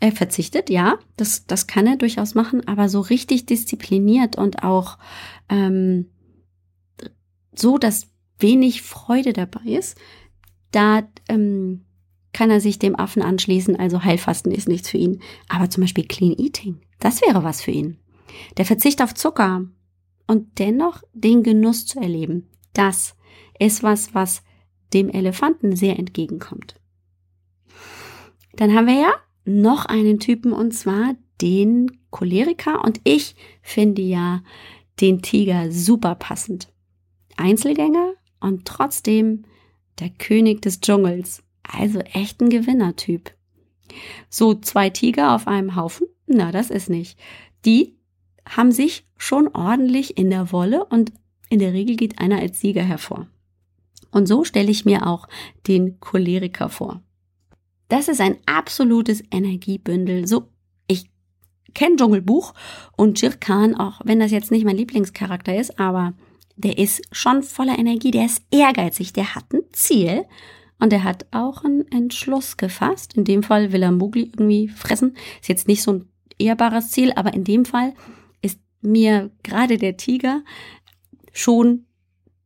er 0.00 0.12
verzichtet, 0.12 0.70
ja, 0.70 0.98
das, 1.16 1.46
das 1.46 1.66
kann 1.66 1.86
er 1.86 1.96
durchaus 1.96 2.34
machen, 2.34 2.66
aber 2.66 2.88
so 2.88 3.00
richtig 3.00 3.46
diszipliniert 3.46 4.36
und 4.36 4.64
auch 4.64 4.98
ähm, 5.50 6.06
so, 7.54 7.76
dass 7.78 8.08
wenig 8.38 8.80
Freude 8.82 9.34
dabei 9.34 9.64
ist, 9.64 9.98
da 10.72 11.02
ähm, 11.28 11.84
kann 12.32 12.50
er 12.50 12.60
sich 12.60 12.78
dem 12.78 12.98
Affen 12.98 13.22
anschließen. 13.22 13.76
Also 13.76 14.02
Heilfasten 14.02 14.52
ist 14.52 14.68
nichts 14.68 14.88
für 14.88 14.96
ihn. 14.96 15.20
Aber 15.48 15.68
zum 15.68 15.82
Beispiel 15.82 16.06
Clean 16.06 16.36
Eating, 16.38 16.80
das 16.98 17.20
wäre 17.20 17.44
was 17.44 17.60
für 17.60 17.72
ihn. 17.72 17.98
Der 18.56 18.64
Verzicht 18.64 19.02
auf 19.02 19.14
Zucker 19.14 19.66
und 20.26 20.58
dennoch 20.58 21.02
den 21.12 21.42
Genuss 21.42 21.86
zu 21.86 22.00
erleben, 22.00 22.48
das 22.72 23.16
ist 23.58 23.82
was, 23.82 24.14
was 24.14 24.42
dem 24.94 25.10
Elefanten 25.10 25.76
sehr 25.76 25.98
entgegenkommt. 25.98 26.80
Dann 28.54 28.74
haben 28.74 28.86
wir 28.86 29.00
ja 29.00 29.12
noch 29.44 29.86
einen 29.86 30.18
Typen 30.18 30.52
und 30.52 30.72
zwar 30.72 31.14
den 31.40 31.90
Choleriker 32.10 32.84
und 32.84 33.00
ich 33.04 33.34
finde 33.62 34.02
ja 34.02 34.42
den 35.00 35.22
Tiger 35.22 35.72
super 35.72 36.14
passend. 36.14 36.72
Einzelgänger 37.36 38.14
und 38.40 38.66
trotzdem 38.66 39.44
der 39.98 40.10
König 40.10 40.62
des 40.62 40.80
Dschungels. 40.80 41.42
Also 41.62 42.00
echt 42.00 42.40
ein 42.40 42.50
Gewinnertyp. 42.50 43.32
So 44.28 44.54
zwei 44.54 44.90
Tiger 44.90 45.34
auf 45.34 45.46
einem 45.46 45.76
Haufen? 45.76 46.06
Na, 46.26 46.52
das 46.52 46.70
ist 46.70 46.90
nicht. 46.90 47.18
Die 47.64 47.96
haben 48.46 48.72
sich 48.72 49.06
schon 49.16 49.48
ordentlich 49.48 50.16
in 50.16 50.30
der 50.30 50.52
Wolle 50.52 50.84
und 50.86 51.12
in 51.48 51.58
der 51.58 51.72
Regel 51.72 51.96
geht 51.96 52.18
einer 52.18 52.38
als 52.38 52.60
Sieger 52.60 52.82
hervor. 52.82 53.28
Und 54.10 54.26
so 54.26 54.44
stelle 54.44 54.70
ich 54.70 54.84
mir 54.84 55.06
auch 55.06 55.28
den 55.66 56.00
Choleriker 56.00 56.68
vor. 56.68 57.02
Das 57.90 58.06
ist 58.06 58.20
ein 58.20 58.36
absolutes 58.46 59.20
Energiebündel. 59.32 60.24
So, 60.28 60.48
ich 60.86 61.10
kenne 61.74 61.96
Dschungelbuch 61.96 62.54
und 62.96 63.20
Jirkan, 63.20 63.74
auch 63.74 64.00
wenn 64.04 64.20
das 64.20 64.30
jetzt 64.30 64.52
nicht 64.52 64.64
mein 64.64 64.76
Lieblingscharakter 64.76 65.56
ist, 65.56 65.80
aber 65.80 66.14
der 66.54 66.78
ist 66.78 67.02
schon 67.10 67.42
voller 67.42 67.76
Energie, 67.76 68.12
der 68.12 68.26
ist 68.26 68.44
ehrgeizig, 68.52 69.12
der 69.12 69.34
hat 69.34 69.52
ein 69.52 69.62
Ziel 69.72 70.24
und 70.78 70.92
er 70.92 71.02
hat 71.02 71.26
auch 71.32 71.64
einen 71.64 71.90
Entschluss 71.90 72.56
gefasst. 72.56 73.14
In 73.14 73.24
dem 73.24 73.42
Fall 73.42 73.72
will 73.72 73.82
er 73.82 73.90
Mowgli 73.90 74.22
irgendwie 74.22 74.68
fressen. 74.68 75.16
Ist 75.40 75.48
jetzt 75.48 75.66
nicht 75.66 75.82
so 75.82 75.94
ein 75.94 76.08
ehrbares 76.38 76.90
Ziel, 76.90 77.12
aber 77.16 77.34
in 77.34 77.42
dem 77.42 77.64
Fall 77.64 77.94
ist 78.40 78.60
mir 78.82 79.32
gerade 79.42 79.78
der 79.78 79.96
Tiger 79.96 80.44
schon 81.32 81.86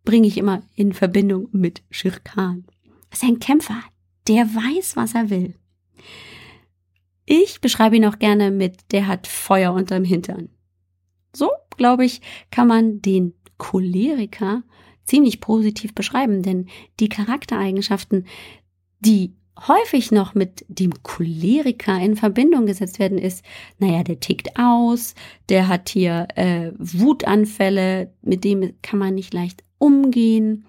bringe 0.05 0.27
ich 0.27 0.39
immer 0.39 0.63
in 0.75 0.95
Verbindung 0.95 1.49
mit 1.53 1.83
Shirkan. 1.91 2.65
Das 3.11 3.23
ist 3.23 3.29
ein 3.29 3.41
Kämpfer, 3.41 3.83
der 4.29 4.47
weiß, 4.47 4.97
was 4.97 5.15
er 5.15 5.31
will. 5.31 5.55
Ich 7.27 7.61
beschreibe 7.61 7.97
ihn 7.97 8.05
auch 8.05 8.19
gerne 8.19 8.51
mit, 8.51 8.93
der 8.93 9.07
hat 9.07 9.27
Feuer 9.27 9.73
unterm 9.73 10.05
Hintern. 10.05 10.51
So, 11.35 11.51
glaube 11.77 12.05
ich, 12.05 12.21
kann 12.51 12.69
man 12.69 13.01
den 13.01 13.35
Choleriker 13.57 14.63
ziemlich 15.05 15.41
positiv 15.41 15.95
beschreiben, 15.95 16.43
denn 16.43 16.67
die 17.01 17.09
Charaktereigenschaften, 17.09 18.27
die 19.01 19.35
häufig 19.69 20.11
noch 20.11 20.35
mit 20.35 20.65
dem 20.69 21.03
Choleriker 21.03 21.99
in 22.01 22.17
Verbindung 22.17 22.67
gesetzt 22.67 22.99
werden, 22.99 23.19
ist, 23.19 23.45
naja, 23.79 24.03
der 24.03 24.21
tickt 24.21 24.59
aus, 24.59 25.15
der 25.49 25.69
hat 25.69 25.89
hier 25.89 26.29
äh, 26.35 26.73
Wutanfälle, 26.79 28.13
mit 28.23 28.45
dem 28.45 28.75
kann 28.83 28.99
man 28.99 29.15
nicht 29.15 29.33
leicht 29.33 29.63
umgehen. 29.79 30.67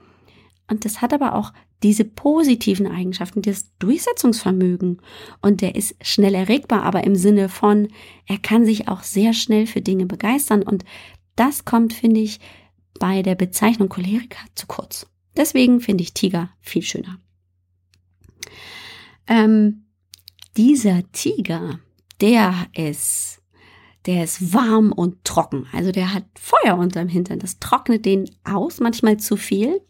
Und 0.67 0.85
das 0.85 1.01
hat 1.01 1.13
aber 1.13 1.35
auch 1.35 1.53
diese 1.83 2.05
positiven 2.05 2.88
Eigenschaften, 2.88 3.41
das 3.41 3.71
Durchsetzungsvermögen. 3.79 5.01
Und 5.41 5.61
der 5.61 5.75
ist 5.75 5.95
schnell 6.01 6.33
erregbar, 6.33 6.83
aber 6.83 7.03
im 7.03 7.15
Sinne 7.15 7.49
von, 7.49 7.89
er 8.25 8.38
kann 8.38 8.65
sich 8.65 8.88
auch 8.88 9.03
sehr 9.03 9.33
schnell 9.33 9.67
für 9.67 9.81
Dinge 9.81 10.05
begeistern. 10.05 10.63
Und 10.63 10.85
das 11.35 11.65
kommt, 11.65 11.93
finde 11.93 12.21
ich, 12.21 12.39
bei 12.99 13.21
der 13.21 13.35
Bezeichnung 13.35 13.89
Choleriker 13.89 14.39
zu 14.55 14.67
kurz. 14.67 15.07
Deswegen 15.35 15.82
finde 15.82 16.03
ich 16.03 16.13
Tiger 16.13 16.49
viel 16.61 16.82
schöner. 16.82 17.19
Ähm, 19.28 19.86
dieser 20.55 21.03
Tiger, 21.11 21.80
der 22.21 22.67
ist, 22.73 23.41
der 24.05 24.23
ist 24.23 24.53
warm 24.53 24.93
und 24.93 25.26
trocken. 25.26 25.67
Also 25.73 25.91
der 25.91 26.13
hat 26.13 26.23
Feuer 26.39 26.78
unterm 26.78 27.09
Hintern. 27.09 27.39
Das 27.39 27.59
trocknet 27.59 28.05
den 28.05 28.30
aus, 28.45 28.80
manchmal 28.80 29.17
zu 29.17 29.36
viel 29.36 29.82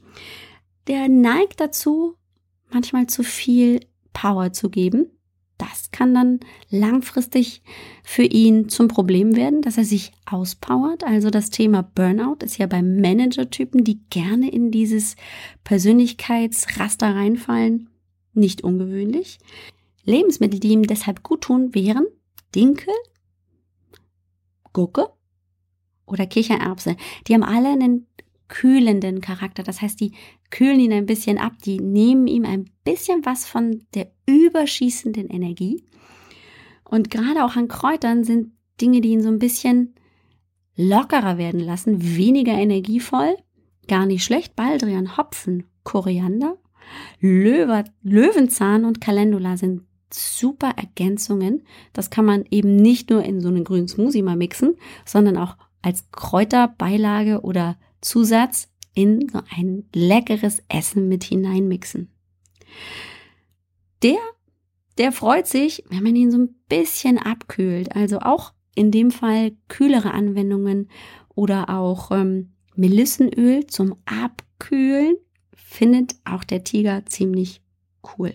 der 0.88 1.10
neigt 1.10 1.60
dazu, 1.60 2.16
manchmal 2.72 3.08
zu 3.08 3.24
viel 3.24 3.80
Power 4.14 4.54
zu 4.54 4.70
geben. 4.70 5.08
Das 5.58 5.92
kann 5.92 6.14
dann 6.14 6.40
langfristig 6.70 7.62
für 8.04 8.24
ihn 8.24 8.68
zum 8.68 8.90
Problem 8.90 9.38
werden, 9.38 9.62
dass 9.62 9.78
er 9.78 9.86
sich 9.86 10.12
auspowert. 10.26 11.06
Also 11.06 11.30
das 11.30 11.50
Thema 11.50 11.82
Burnout 11.82 12.44
ist 12.44 12.58
ja 12.58 12.68
bei 12.68 12.82
Managertypen, 12.82 13.84
die 13.84 14.02
gerne 14.10 14.52
in 14.52 14.72
dieses 14.72 15.16
Persönlichkeitsraster 15.64 17.16
reinfallen, 17.16 17.90
nicht 18.34 18.64
ungewöhnlich. 18.64 19.40
Lebensmittel, 20.04 20.60
die 20.60 20.70
ihm 20.70 20.84
deshalb 20.84 21.24
gut 21.24 21.42
tun, 21.42 21.74
wären 21.74 22.06
Dinkel, 22.54 22.94
Gurke 24.74 25.08
oder 26.06 26.26
Kichererbse. 26.26 26.98
Die 27.28 27.34
haben 27.34 27.44
alle 27.44 27.70
einen 27.70 28.08
kühlenden 28.48 29.22
Charakter. 29.22 29.64
Das 29.64 29.82
heißt, 29.82 30.00
die 30.00 30.14
kühlen 30.52 30.80
ihn 30.80 30.94
ein 30.94 31.06
bisschen 31.06 31.38
ab, 31.38 31.54
die 31.64 31.80
nehmen 31.80 32.28
ihm 32.28 32.46
ein 32.46 32.70
bisschen 32.84 33.26
was 33.26 33.46
von 33.46 33.84
der 33.94 34.12
überschießenden 34.28 35.30
Energie. 35.30 35.84
Und 36.84 37.10
gerade 37.10 37.44
auch 37.44 37.56
an 37.56 37.68
Kräutern 37.68 38.24
sind 38.24 38.52
Dinge, 38.80 39.02
die 39.02 39.10
ihn 39.10 39.24
so 39.24 39.30
ein 39.30 39.40
bisschen 39.40 39.96
lockerer 40.76 41.38
werden 41.38 41.60
lassen, 41.60 42.18
weniger 42.18 42.54
energievoll, 42.54 43.36
gar 43.88 44.06
nicht 44.06 44.24
schlecht. 44.24 44.56
Baldrian, 44.56 45.18
Hopfen, 45.18 45.64
Koriander, 45.84 46.58
Löwe, 47.20 47.86
Löwenzahn 48.04 48.86
und 48.86 49.02
Calendula 49.02 49.58
sind 49.58 49.84
super 50.14 50.74
Ergänzungen. 50.78 51.64
Das 51.94 52.10
kann 52.10 52.26
man 52.26 52.46
eben 52.52 52.76
nicht 52.76 53.10
nur 53.10 53.24
in 53.24 53.42
so 53.42 53.48
einen 53.48 53.64
grünen 53.64 53.88
Smoothie 53.88 54.22
mal 54.22 54.36
mixen, 54.36 54.76
sondern 55.06 55.38
auch 55.38 55.58
als 55.82 56.10
Kräuterbeilage 56.12 57.42
oder 57.42 57.78
Zusatz 58.06 58.70
in 58.94 59.28
so 59.30 59.42
ein 59.56 59.86
leckeres 59.94 60.64
Essen 60.70 61.10
mit 61.10 61.24
hineinmixen. 61.24 62.10
Der, 64.04 64.20
der 64.98 65.12
freut 65.12 65.48
sich, 65.48 65.84
wenn 65.90 66.04
man 66.04 66.16
ihn 66.16 66.32
so 66.32 66.38
ein 66.38 66.56
bisschen 66.70 67.18
abkühlt. 67.18 67.96
Also 67.96 68.20
auch 68.20 68.54
in 68.76 68.92
dem 68.92 69.12
Fall 69.12 69.54
kühlere 69.68 70.12
Anwendungen 70.12 70.90
oder 71.34 71.70
auch 71.70 72.12
ähm, 72.12 72.54
Melissenöl 72.76 73.68
zum 73.68 73.96
Abkühlen 74.06 75.16
findet 75.54 76.16
auch 76.26 76.44
der 76.44 76.64
Tiger 76.64 77.06
ziemlich 77.06 77.62
cool. 78.18 78.34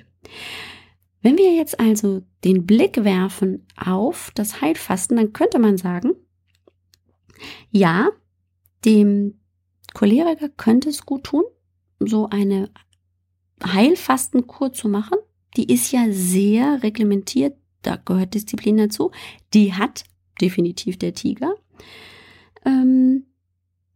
Wenn 1.22 1.36
wir 1.36 1.54
jetzt 1.54 1.78
also 1.78 2.22
den 2.44 2.66
Blick 2.66 3.04
werfen 3.04 3.66
auf 3.76 4.32
das 4.34 4.60
Heilfasten, 4.60 5.16
dann 5.16 5.32
könnte 5.32 5.58
man 5.58 5.76
sagen, 5.76 6.14
ja, 7.70 8.08
dem 8.84 9.39
Choleriker 9.94 10.48
könnte 10.48 10.88
es 10.88 11.04
gut 11.04 11.24
tun, 11.24 11.44
so 11.98 12.28
eine 12.28 12.70
Heilfastenkur 13.64 14.72
zu 14.72 14.88
machen. 14.88 15.18
Die 15.56 15.72
ist 15.72 15.92
ja 15.92 16.06
sehr 16.10 16.82
reglementiert, 16.82 17.56
da 17.82 17.96
gehört 17.96 18.34
Disziplin 18.34 18.76
dazu. 18.76 19.10
Die 19.52 19.74
hat 19.74 20.04
definitiv 20.40 20.98
der 20.98 21.14
Tiger. 21.14 21.54
Ähm, 22.64 23.26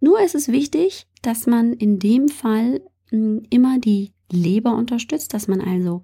nur 0.01 0.21
ist 0.21 0.35
es 0.35 0.49
wichtig, 0.49 1.07
dass 1.23 1.47
man 1.47 1.73
in 1.73 1.99
dem 1.99 2.29
Fall 2.29 2.83
hm, 3.11 3.43
immer 3.51 3.79
die 3.79 4.13
Leber 4.31 4.75
unterstützt, 4.75 5.33
dass 5.33 5.49
man 5.49 5.61
also 5.61 6.03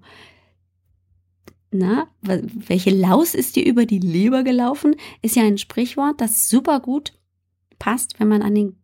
na, 1.73 2.09
welche 2.21 2.89
Laus 2.89 3.33
ist 3.33 3.55
dir 3.55 3.65
über 3.65 3.85
die 3.85 3.99
Leber 3.99 4.43
gelaufen? 4.43 4.95
Ist 5.21 5.37
ja 5.37 5.43
ein 5.43 5.57
Sprichwort, 5.57 6.19
das 6.19 6.49
super 6.49 6.81
gut 6.81 7.13
passt, 7.79 8.19
wenn 8.19 8.27
man 8.27 8.41
an 8.41 8.55
den 8.55 8.75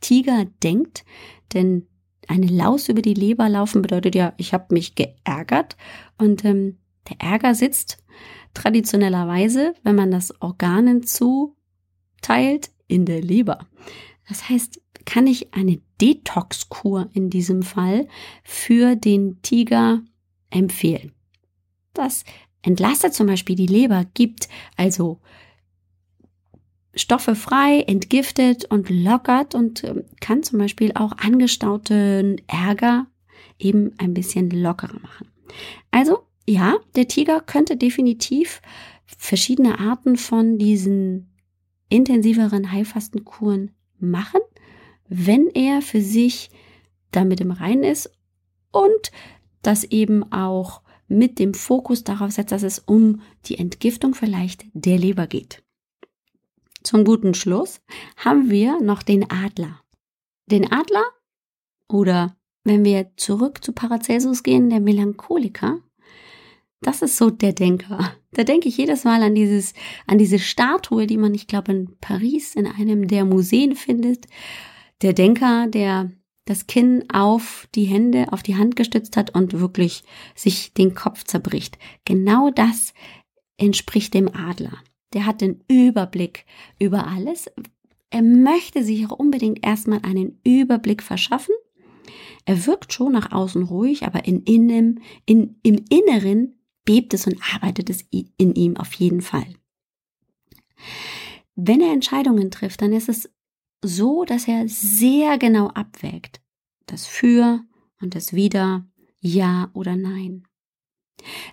Tiger 0.00 0.46
denkt. 0.62 1.04
Denn 1.52 1.86
eine 2.28 2.46
Laus 2.46 2.88
über 2.88 3.02
die 3.02 3.14
Leber 3.14 3.48
laufen 3.48 3.82
bedeutet 3.82 4.14
ja, 4.14 4.34
ich 4.36 4.52
habe 4.54 4.72
mich 4.74 4.94
geärgert. 4.94 5.76
Und 6.18 6.44
ähm, 6.44 6.78
der 7.08 7.20
Ärger 7.20 7.54
sitzt 7.54 7.98
traditionellerweise, 8.54 9.74
wenn 9.82 9.96
man 9.96 10.10
das 10.10 10.40
Organen 10.40 11.02
zuteilt, 11.02 12.70
in 12.86 13.06
der 13.06 13.20
Leber. 13.20 13.66
Das 14.28 14.48
heißt, 14.48 14.80
kann 15.04 15.26
ich 15.26 15.54
eine 15.54 15.80
Detox-Kur 16.00 17.08
in 17.12 17.30
diesem 17.30 17.62
Fall 17.62 18.08
für 18.42 18.96
den 18.96 19.40
Tiger 19.42 20.02
empfehlen. 20.50 21.12
Das 21.94 22.24
entlastet 22.62 23.14
zum 23.14 23.26
Beispiel 23.26 23.56
die 23.56 23.66
Leber, 23.66 24.04
gibt 24.14 24.48
also 24.76 25.20
Stoffe 26.94 27.34
frei, 27.36 27.82
entgiftet 27.82 28.64
und 28.64 28.90
lockert 28.90 29.54
und 29.54 29.84
ähm, 29.84 30.04
kann 30.20 30.42
zum 30.42 30.58
Beispiel 30.58 30.92
auch 30.94 31.12
angestauten 31.18 32.40
Ärger 32.48 33.06
eben 33.58 33.92
ein 33.98 34.14
bisschen 34.14 34.50
lockerer 34.50 34.98
machen. 35.00 35.28
Also 35.90 36.20
ja, 36.48 36.76
der 36.96 37.06
Tiger 37.06 37.40
könnte 37.40 37.76
definitiv 37.76 38.60
verschiedene 39.06 39.78
Arten 39.78 40.16
von 40.16 40.58
diesen 40.58 41.30
intensiveren 41.88 42.72
Heilfastenkuren 42.72 43.72
machen, 43.98 44.40
wenn 45.08 45.48
er 45.48 45.82
für 45.82 46.00
sich 46.00 46.50
damit 47.10 47.40
im 47.40 47.50
Reinen 47.50 47.84
ist 47.84 48.10
und 48.72 49.10
das 49.62 49.84
eben 49.84 50.32
auch 50.32 50.82
mit 51.08 51.38
dem 51.38 51.54
Fokus 51.54 52.04
darauf 52.04 52.30
setzt, 52.30 52.52
dass 52.52 52.62
es 52.62 52.78
um 52.78 53.20
die 53.46 53.58
Entgiftung 53.58 54.14
vielleicht 54.14 54.64
der 54.72 54.96
Leber 54.96 55.26
geht. 55.26 55.62
Zum 56.82 57.04
guten 57.04 57.34
Schluss 57.34 57.80
haben 58.16 58.50
wir 58.50 58.80
noch 58.80 59.02
den 59.02 59.30
Adler. 59.30 59.80
Den 60.46 60.72
Adler 60.72 61.04
oder 61.88 62.36
wenn 62.64 62.84
wir 62.84 63.10
zurück 63.16 63.62
zu 63.64 63.72
Paracelsus 63.72 64.42
gehen, 64.42 64.70
der 64.70 64.80
Melancholiker, 64.80 65.80
das 66.82 67.02
ist 67.02 67.16
so 67.16 67.30
der 67.30 67.52
Denker. 67.52 68.14
Da 68.32 68.44
denke 68.44 68.68
ich 68.68 68.76
jedes 68.76 69.04
Mal 69.04 69.22
an 69.22 69.34
dieses, 69.34 69.74
an 70.06 70.18
diese 70.18 70.38
Statue, 70.38 71.06
die 71.06 71.18
man, 71.18 71.34
ich 71.34 71.46
glaube, 71.46 71.72
in 71.72 71.96
Paris 72.00 72.54
in 72.54 72.66
einem 72.66 73.08
der 73.08 73.24
Museen 73.24 73.74
findet. 73.74 74.26
Der 75.02 75.12
Denker, 75.12 75.66
der 75.66 76.10
das 76.46 76.66
Kinn 76.66 77.04
auf 77.12 77.68
die 77.74 77.84
Hände, 77.84 78.32
auf 78.32 78.42
die 78.42 78.56
Hand 78.56 78.76
gestützt 78.76 79.16
hat 79.16 79.34
und 79.34 79.60
wirklich 79.60 80.04
sich 80.34 80.72
den 80.72 80.94
Kopf 80.94 81.24
zerbricht. 81.24 81.78
Genau 82.04 82.50
das 82.50 82.94
entspricht 83.56 84.14
dem 84.14 84.34
Adler. 84.34 84.78
Der 85.12 85.26
hat 85.26 85.40
den 85.40 85.62
Überblick 85.68 86.46
über 86.78 87.06
alles. 87.06 87.50
Er 88.10 88.22
möchte 88.22 88.84
sich 88.84 89.06
auch 89.06 89.18
unbedingt 89.18 89.64
erstmal 89.64 90.00
einen 90.02 90.40
Überblick 90.44 91.02
verschaffen. 91.02 91.54
Er 92.44 92.66
wirkt 92.66 92.92
schon 92.92 93.12
nach 93.12 93.32
außen 93.32 93.62
ruhig, 93.64 94.04
aber 94.04 94.24
in, 94.24 94.42
in, 94.42 95.00
in, 95.26 95.56
im 95.62 95.84
Inneren 95.88 96.60
bebt 96.84 97.14
es 97.14 97.26
und 97.26 97.36
arbeitet 97.54 97.90
es 97.90 98.04
in 98.10 98.54
ihm 98.54 98.76
auf 98.76 98.92
jeden 98.94 99.20
Fall. 99.20 99.54
Wenn 101.54 101.80
er 101.80 101.92
Entscheidungen 101.92 102.50
trifft, 102.50 102.82
dann 102.82 102.92
ist 102.92 103.08
es 103.08 103.30
so, 103.82 104.24
dass 104.24 104.48
er 104.48 104.68
sehr 104.68 105.38
genau 105.38 105.68
abwägt. 105.68 106.40
Das 106.86 107.06
Für 107.06 107.60
und 108.00 108.14
das 108.14 108.32
Wider, 108.32 108.86
Ja 109.20 109.70
oder 109.74 109.96
Nein. 109.96 110.46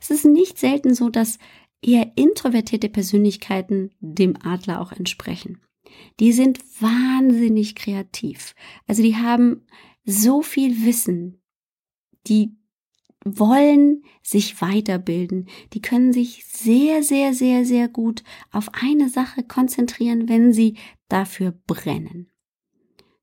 Es 0.01 0.09
ist 0.09 0.25
nicht 0.25 0.57
selten 0.57 0.95
so, 0.95 1.09
dass 1.09 1.39
eher 1.81 2.11
introvertierte 2.15 2.89
Persönlichkeiten 2.89 3.91
dem 3.99 4.35
Adler 4.41 4.81
auch 4.81 4.91
entsprechen. 4.91 5.61
Die 6.19 6.31
sind 6.31 6.59
wahnsinnig 6.81 7.75
kreativ. 7.75 8.55
Also 8.87 9.03
die 9.03 9.15
haben 9.15 9.65
so 10.03 10.41
viel 10.41 10.85
Wissen. 10.85 11.41
Die 12.27 12.55
wollen 13.23 14.03
sich 14.23 14.61
weiterbilden. 14.61 15.47
Die 15.73 15.81
können 15.81 16.13
sich 16.13 16.45
sehr, 16.45 17.03
sehr, 17.03 17.33
sehr, 17.33 17.65
sehr 17.65 17.87
gut 17.87 18.23
auf 18.51 18.69
eine 18.73 19.09
Sache 19.09 19.43
konzentrieren, 19.43 20.29
wenn 20.29 20.53
sie 20.53 20.77
dafür 21.09 21.51
brennen. 21.67 22.31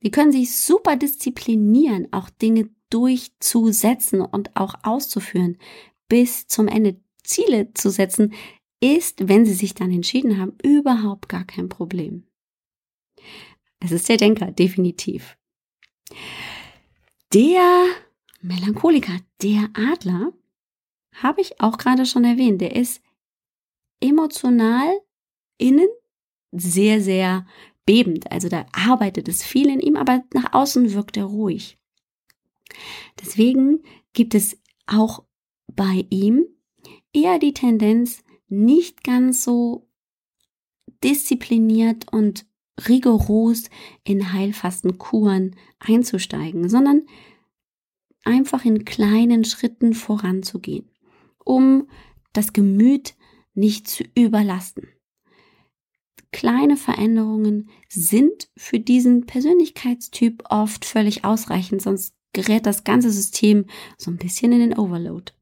Die 0.02 0.10
können 0.10 0.32
sich 0.32 0.56
super 0.56 0.96
disziplinieren, 0.96 2.08
auch 2.12 2.28
Dinge 2.28 2.68
durchzusetzen 2.90 4.20
und 4.20 4.54
auch 4.56 4.74
auszuführen, 4.82 5.56
bis 6.08 6.46
zum 6.46 6.68
Ende 6.68 7.00
Ziele 7.24 7.72
zu 7.74 7.90
setzen, 7.90 8.32
ist, 8.80 9.28
wenn 9.28 9.46
sie 9.46 9.54
sich 9.54 9.74
dann 9.74 9.90
entschieden 9.90 10.38
haben, 10.38 10.56
überhaupt 10.62 11.28
gar 11.28 11.44
kein 11.44 11.68
Problem. 11.68 12.24
Es 13.80 13.92
ist 13.92 14.08
der 14.08 14.16
Denker, 14.16 14.50
definitiv. 14.52 15.36
Der 17.32 17.86
Melancholiker, 18.40 19.18
der 19.42 19.70
Adler, 19.74 20.32
habe 21.14 21.40
ich 21.40 21.60
auch 21.60 21.78
gerade 21.78 22.06
schon 22.06 22.24
erwähnt, 22.24 22.60
der 22.60 22.76
ist 22.76 23.02
emotional 24.00 25.00
innen 25.58 25.88
sehr, 26.52 27.00
sehr 27.00 27.46
bebend. 27.86 28.30
Also 28.30 28.48
da 28.48 28.66
arbeitet 28.72 29.28
es 29.28 29.42
viel 29.42 29.68
in 29.68 29.80
ihm, 29.80 29.96
aber 29.96 30.24
nach 30.32 30.52
außen 30.52 30.92
wirkt 30.92 31.16
er 31.16 31.24
ruhig. 31.24 31.78
Deswegen 33.20 33.82
gibt 34.12 34.34
es 34.34 34.58
auch 34.86 35.24
bei 35.66 36.06
ihm 36.10 36.46
eher 37.14 37.38
die 37.38 37.54
Tendenz, 37.54 38.22
nicht 38.48 39.02
ganz 39.02 39.42
so 39.42 39.88
diszipliniert 41.02 42.12
und 42.12 42.46
rigoros 42.88 43.70
in 44.02 44.32
Heilfastenkuren 44.32 45.56
einzusteigen, 45.78 46.68
sondern 46.68 47.06
einfach 48.24 48.64
in 48.64 48.84
kleinen 48.84 49.44
Schritten 49.44 49.94
voranzugehen, 49.94 50.90
um 51.44 51.88
das 52.32 52.52
Gemüt 52.52 53.14
nicht 53.54 53.88
zu 53.88 54.04
überlasten. 54.14 54.88
Kleine 56.32 56.76
Veränderungen 56.76 57.70
sind 57.88 58.48
für 58.56 58.80
diesen 58.80 59.24
Persönlichkeitstyp 59.26 60.42
oft 60.50 60.84
völlig 60.84 61.24
ausreichend, 61.24 61.80
sonst 61.80 62.16
gerät 62.32 62.66
das 62.66 62.82
ganze 62.82 63.12
System 63.12 63.66
so 63.96 64.10
ein 64.10 64.16
bisschen 64.16 64.50
in 64.50 64.58
den 64.58 64.76
Overload. 64.76 65.32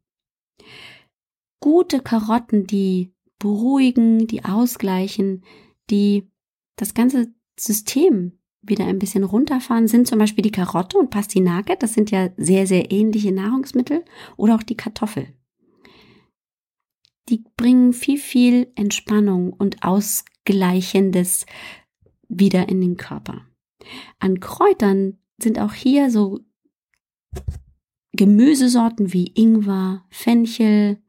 Gute 1.63 2.01
Karotten, 2.01 2.67
die 2.67 3.15
beruhigen, 3.39 4.27
die 4.27 4.45
ausgleichen, 4.45 5.45
die 5.91 6.29
das 6.75 6.93
ganze 6.93 7.33
System 7.57 8.33
wieder 8.63 8.85
ein 8.85 8.99
bisschen 8.99 9.23
runterfahren, 9.23 9.87
sind 9.87 10.09
zum 10.09 10.19
Beispiel 10.19 10.43
die 10.43 10.51
Karotte 10.51 10.99
und 10.99 11.11
Pastinake. 11.11 11.77
Das 11.79 11.95
sind 11.95 12.11
ja 12.11 12.31
sehr, 12.37 12.67
sehr 12.67 12.91
ähnliche 12.91 13.31
Nahrungsmittel. 13.31 14.05
Oder 14.37 14.57
auch 14.57 14.65
die 14.65 14.77
Kartoffel. 14.77 15.29
Die 17.29 17.45
bringen 17.57 17.93
viel, 17.93 18.19
viel 18.19 18.73
Entspannung 18.75 19.53
und 19.53 19.85
Ausgleichendes 19.85 21.47
wieder 22.29 22.69
in 22.69 22.81
den 22.81 22.97
Körper. 22.97 23.47
An 24.19 24.41
Kräutern 24.41 25.19
sind 25.41 25.61
auch 25.61 25.75
hier 25.75 26.11
so 26.11 26.41
Gemüsesorten 28.13 29.13
wie 29.13 29.33
Ingwer, 29.37 30.05
Fenchel 30.11 31.02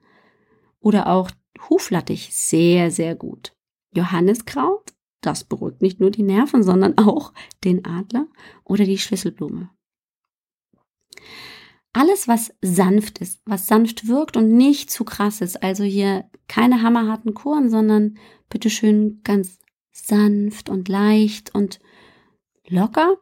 oder 0.84 1.08
auch 1.08 1.32
Huflattich 1.70 2.30
sehr, 2.36 2.92
sehr 2.92 3.16
gut. 3.16 3.56
Johanniskraut, 3.96 4.94
das 5.22 5.46
beruhigt 5.46 5.82
nicht 5.82 6.00
nur 6.00 6.12
die 6.12 6.24
Nerven, 6.24 6.62
sondern 6.62 6.98
auch 6.98 7.34
den 7.64 7.86
Adler 7.86 8.28
oder 8.64 8.84
die 8.86 8.98
Schlüsselblume. 8.98 9.70
Alles, 11.94 12.28
was 12.28 12.54
sanft 12.62 13.20
ist, 13.20 13.42
was 13.46 13.68
sanft 13.68 14.08
wirkt 14.08 14.36
und 14.36 14.52
nicht 14.52 14.92
zu 14.92 15.04
krass 15.04 15.42
ist, 15.42 15.62
also 15.62 15.84
hier 15.84 16.30
keine 16.48 16.82
hammerharten 16.82 17.34
Kuren, 17.34 17.70
sondern 17.70 18.18
bitteschön 18.50 19.22
ganz 19.24 19.60
sanft 19.92 20.70
und 20.70 20.90
leicht 20.90 21.54
und 21.54 21.80
locker, 22.68 23.18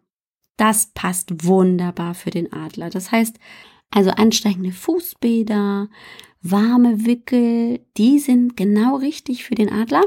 das 0.57 0.87
passt 0.93 1.45
wunderbar 1.45 2.13
für 2.13 2.29
den 2.29 2.53
Adler. 2.53 2.89
Das 2.89 3.11
heißt, 3.11 3.37
also 3.91 4.11
ansteigende 4.11 4.71
Fußbäder, 4.71 5.89
warme 6.41 7.05
Wickel, 7.05 7.85
die 7.97 8.19
sind 8.19 8.57
genau 8.57 8.95
richtig 8.95 9.43
für 9.43 9.55
den 9.55 9.69
Adler. 9.69 10.03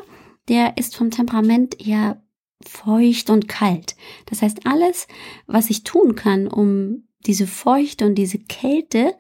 Der 0.49 0.77
ist 0.77 0.97
vom 0.97 1.11
Temperament 1.11 1.87
eher 1.87 2.23
feucht 2.63 3.31
und 3.31 3.49
kalt. 3.49 3.97
Das 4.27 4.43
heißt, 4.43 4.67
alles, 4.67 5.07
was 5.47 5.71
ich 5.71 5.85
tun 5.85 6.15
kann, 6.15 6.47
um 6.47 7.09
diese 7.27 7.47
Feuchte 7.47 8.07
und 8.07 8.17
diese 8.17 8.39
Kälte 8.39 9.15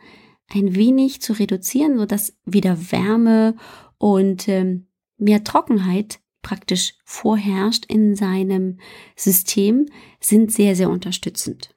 ein 0.49 0.75
wenig 0.75 1.23
zu 1.23 1.33
reduzieren, 1.33 1.99
so 1.99 2.07
dass 2.07 2.37
wieder 2.45 2.93
Wärme 2.93 3.57
und 3.99 4.49
ähm, 4.49 4.89
mehr 5.17 5.45
Trockenheit 5.45 6.21
praktisch 6.43 6.95
vorherrscht 7.05 7.87
in 7.87 8.15
seinem 8.15 8.79
System, 9.17 9.87
sind 10.21 10.53
sehr, 10.53 10.77
sehr 10.77 10.91
unterstützend. 10.91 11.75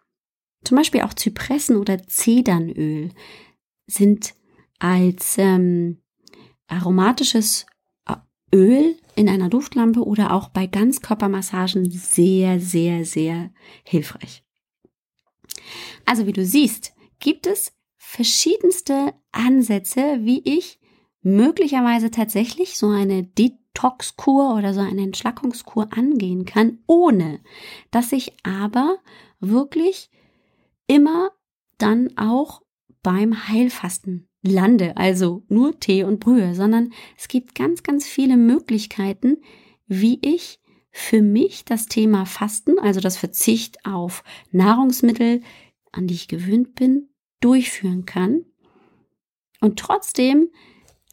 Zum 0.64 0.78
Beispiel 0.78 1.02
auch 1.02 1.14
Zypressen 1.14 1.78
oder 1.78 2.06
Zedernöl 2.06 3.12
sind 3.88 4.36
als 4.80 5.38
ähm, 5.38 6.02
aromatisches 6.68 7.66
äh, 8.08 8.16
Öl 8.56 8.98
in 9.16 9.30
einer 9.30 9.50
Duftlampe 9.50 10.04
oder 10.04 10.32
auch 10.32 10.50
bei 10.50 10.68
Ganzkörpermassagen 10.68 11.90
sehr, 11.90 12.60
sehr, 12.60 13.06
sehr 13.06 13.52
hilfreich. 13.84 14.44
Also 16.06 16.28
wie 16.28 16.34
du 16.34 16.46
siehst, 16.46 16.94
gibt 17.20 17.48
es 17.48 17.74
verschiedenste 17.98 19.14
Ansätze, 19.32 20.20
wie 20.22 20.42
ich 20.46 20.80
möglicherweise 21.22 22.10
tatsächlich 22.12 22.78
so 22.78 22.88
eine 22.88 23.24
Detox-Kur 23.24 24.56
oder 24.56 24.74
so 24.74 24.80
eine 24.80 25.02
Entschlackungskur 25.02 25.90
angehen 25.92 26.46
kann, 26.46 26.80
ohne 26.88 27.42
dass 27.92 28.12
ich 28.12 28.34
aber 28.44 28.98
wirklich 29.40 30.10
immer 30.88 31.32
dann 31.78 32.18
auch 32.18 32.62
beim 33.04 33.48
Heilfasten 33.48 34.27
lande, 34.42 34.96
also 34.98 35.44
nur 35.50 35.80
Tee 35.80 36.04
und 36.04 36.20
Brühe, 36.20 36.56
sondern 36.56 36.92
es 37.18 37.28
gibt 37.28 37.56
ganz, 37.56 37.84
ganz 37.84 38.08
viele 38.08 38.38
Möglichkeiten, 38.38 39.38
wie 39.88 40.20
ich 40.22 40.60
für 40.92 41.22
mich 41.22 41.66
das 41.66 41.88
Thema 41.88 42.26
Fasten, 42.26 42.80
also 42.80 43.00
das 43.00 43.18
Verzicht 43.18 43.86
auf 43.86 44.24
Nahrungsmittel, 44.52 45.42
an 45.92 46.08
die 46.08 46.16
ich 46.16 46.28
gewöhnt 46.28 46.76
bin, 46.76 47.10
durchführen 47.40 48.06
kann 48.06 48.46
und 49.62 49.80
trotzdem 49.80 50.50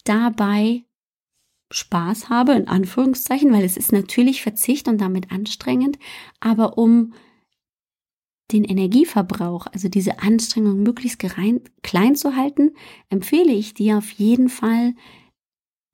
dabei 0.04 0.84
Spaß 1.70 2.28
habe, 2.28 2.52
in 2.52 2.68
Anführungszeichen, 2.68 3.52
weil 3.52 3.64
es 3.64 3.76
ist 3.76 3.92
natürlich 3.92 4.42
Verzicht 4.42 4.88
und 4.88 5.00
damit 5.00 5.32
anstrengend, 5.32 5.98
aber 6.40 6.78
um 6.78 7.14
den 8.52 8.64
Energieverbrauch, 8.64 9.66
also 9.72 9.88
diese 9.88 10.20
Anstrengung 10.20 10.82
möglichst 10.82 11.18
klein 11.18 12.16
zu 12.16 12.36
halten, 12.36 12.72
empfehle 13.08 13.52
ich 13.52 13.74
dir 13.74 13.98
auf 13.98 14.10
jeden 14.10 14.48
Fall, 14.48 14.94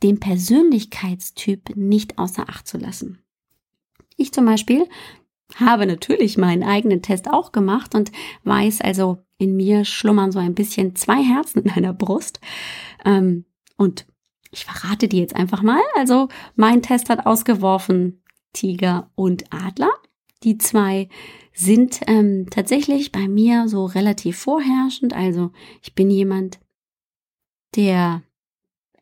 den 0.03 0.19
Persönlichkeitstyp 0.19 1.77
nicht 1.77 2.19
außer 2.19 2.49
Acht 2.49 2.67
zu 2.67 2.79
lassen. 2.79 3.23
Ich 4.17 4.33
zum 4.33 4.47
Beispiel 4.47 4.89
habe 5.57 5.87
natürlich 5.87 6.39
meinen 6.39 6.63
eigenen 6.63 7.03
Test 7.03 7.29
auch 7.29 7.53
gemacht 7.53 7.95
und 7.95 8.13
weiß 8.45 8.81
also, 8.81 9.19
in 9.39 9.57
mir 9.57 9.85
schlummern 9.85 10.33
so 10.33 10.39
ein 10.39 10.55
bisschen 10.55 10.95
zwei 10.97 11.23
Herzen 11.23 11.63
in 11.63 11.71
einer 11.71 11.95
Brust. 11.95 12.41
Ähm, 13.05 13.47
und 13.77 14.07
ich 14.51 14.67
verrate 14.67 15.09
die 15.09 15.19
jetzt 15.19 15.35
einfach 15.35 15.63
mal. 15.63 15.81
Also 15.97 16.29
mein 16.57 16.83
Test 16.83 17.09
hat 17.09 17.27
ausgeworfen 17.27 18.23
Tiger 18.53 19.11
und 19.15 19.45
Adler. 19.53 19.93
Die 20.43 20.59
zwei 20.59 21.09
sind 21.61 22.01
ähm, 22.07 22.47
tatsächlich 22.51 23.13
bei 23.13 23.29
mir 23.29 23.69
so 23.69 23.85
relativ 23.85 24.39
vorherrschend. 24.39 25.13
Also 25.13 25.51
ich 25.83 25.95
bin 25.95 26.11
jemand, 26.11 26.59
der 27.77 28.23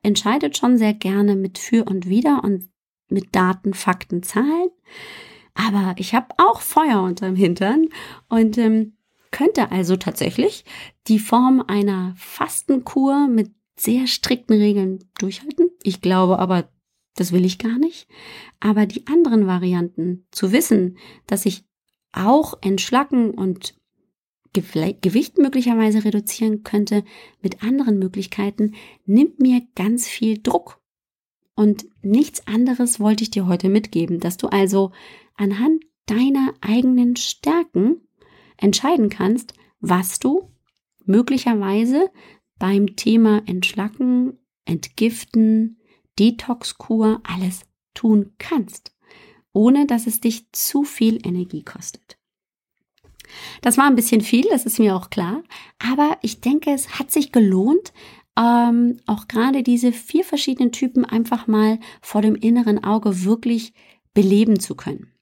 entscheidet 0.02 0.56
schon 0.56 0.76
sehr 0.76 0.92
gerne 0.92 1.36
mit 1.36 1.58
für 1.58 1.84
und 1.84 2.08
wider 2.08 2.42
und 2.42 2.68
mit 3.08 3.34
Daten, 3.34 3.74
Fakten, 3.74 4.24
Zahlen. 4.24 4.70
Aber 5.54 5.94
ich 5.98 6.14
habe 6.14 6.34
auch 6.36 6.60
Feuer 6.60 7.02
unterm 7.02 7.36
Hintern 7.36 7.86
und 8.28 8.58
ähm, 8.58 8.94
könnte 9.30 9.70
also 9.70 9.96
tatsächlich 9.96 10.64
die 11.06 11.20
Form 11.20 11.62
einer 11.66 12.14
Fastenkur 12.16 13.28
mit 13.28 13.52
sehr 13.76 14.08
strikten 14.08 14.56
Regeln 14.56 15.08
durchhalten. 15.18 15.70
Ich 15.84 16.00
glaube 16.00 16.40
aber, 16.40 16.68
das 17.14 17.30
will 17.30 17.44
ich 17.44 17.58
gar 17.58 17.78
nicht. 17.78 18.08
Aber 18.58 18.86
die 18.86 19.06
anderen 19.06 19.46
Varianten, 19.46 20.26
zu 20.32 20.50
wissen, 20.50 20.98
dass 21.26 21.46
ich 21.46 21.67
auch 22.18 22.58
entschlacken 22.60 23.30
und 23.30 23.74
Gewicht 24.52 25.38
möglicherweise 25.38 26.04
reduzieren 26.04 26.64
könnte 26.64 27.04
mit 27.42 27.62
anderen 27.62 27.98
Möglichkeiten, 27.98 28.74
nimmt 29.04 29.40
mir 29.40 29.62
ganz 29.76 30.08
viel 30.08 30.38
Druck. 30.42 30.80
Und 31.54 31.86
nichts 32.02 32.46
anderes 32.46 32.98
wollte 32.98 33.22
ich 33.22 33.30
dir 33.30 33.46
heute 33.46 33.68
mitgeben, 33.68 34.20
dass 34.20 34.36
du 34.36 34.48
also 34.48 34.92
anhand 35.34 35.84
deiner 36.06 36.54
eigenen 36.60 37.16
Stärken 37.16 38.00
entscheiden 38.56 39.10
kannst, 39.10 39.54
was 39.80 40.18
du 40.18 40.50
möglicherweise 41.04 42.10
beim 42.58 42.96
Thema 42.96 43.42
Entschlacken, 43.46 44.38
Entgiften, 44.64 45.78
Detoxkur 46.18 47.20
alles 47.22 47.62
tun 47.94 48.32
kannst 48.38 48.97
ohne 49.52 49.86
dass 49.86 50.06
es 50.06 50.20
dich 50.20 50.50
zu 50.52 50.84
viel 50.84 51.26
Energie 51.26 51.62
kostet. 51.62 52.18
Das 53.60 53.76
war 53.76 53.86
ein 53.86 53.96
bisschen 53.96 54.20
viel, 54.20 54.46
das 54.50 54.64
ist 54.64 54.78
mir 54.78 54.96
auch 54.96 55.10
klar, 55.10 55.42
aber 55.78 56.18
ich 56.22 56.40
denke, 56.40 56.70
es 56.70 56.98
hat 56.98 57.10
sich 57.10 57.32
gelohnt, 57.32 57.92
ähm, 58.38 58.98
auch 59.06 59.28
gerade 59.28 59.62
diese 59.62 59.92
vier 59.92 60.24
verschiedenen 60.24 60.72
Typen 60.72 61.04
einfach 61.04 61.46
mal 61.46 61.78
vor 62.00 62.22
dem 62.22 62.36
inneren 62.36 62.82
Auge 62.84 63.24
wirklich 63.24 63.74
beleben 64.14 64.58
zu 64.60 64.74
können. 64.74 65.12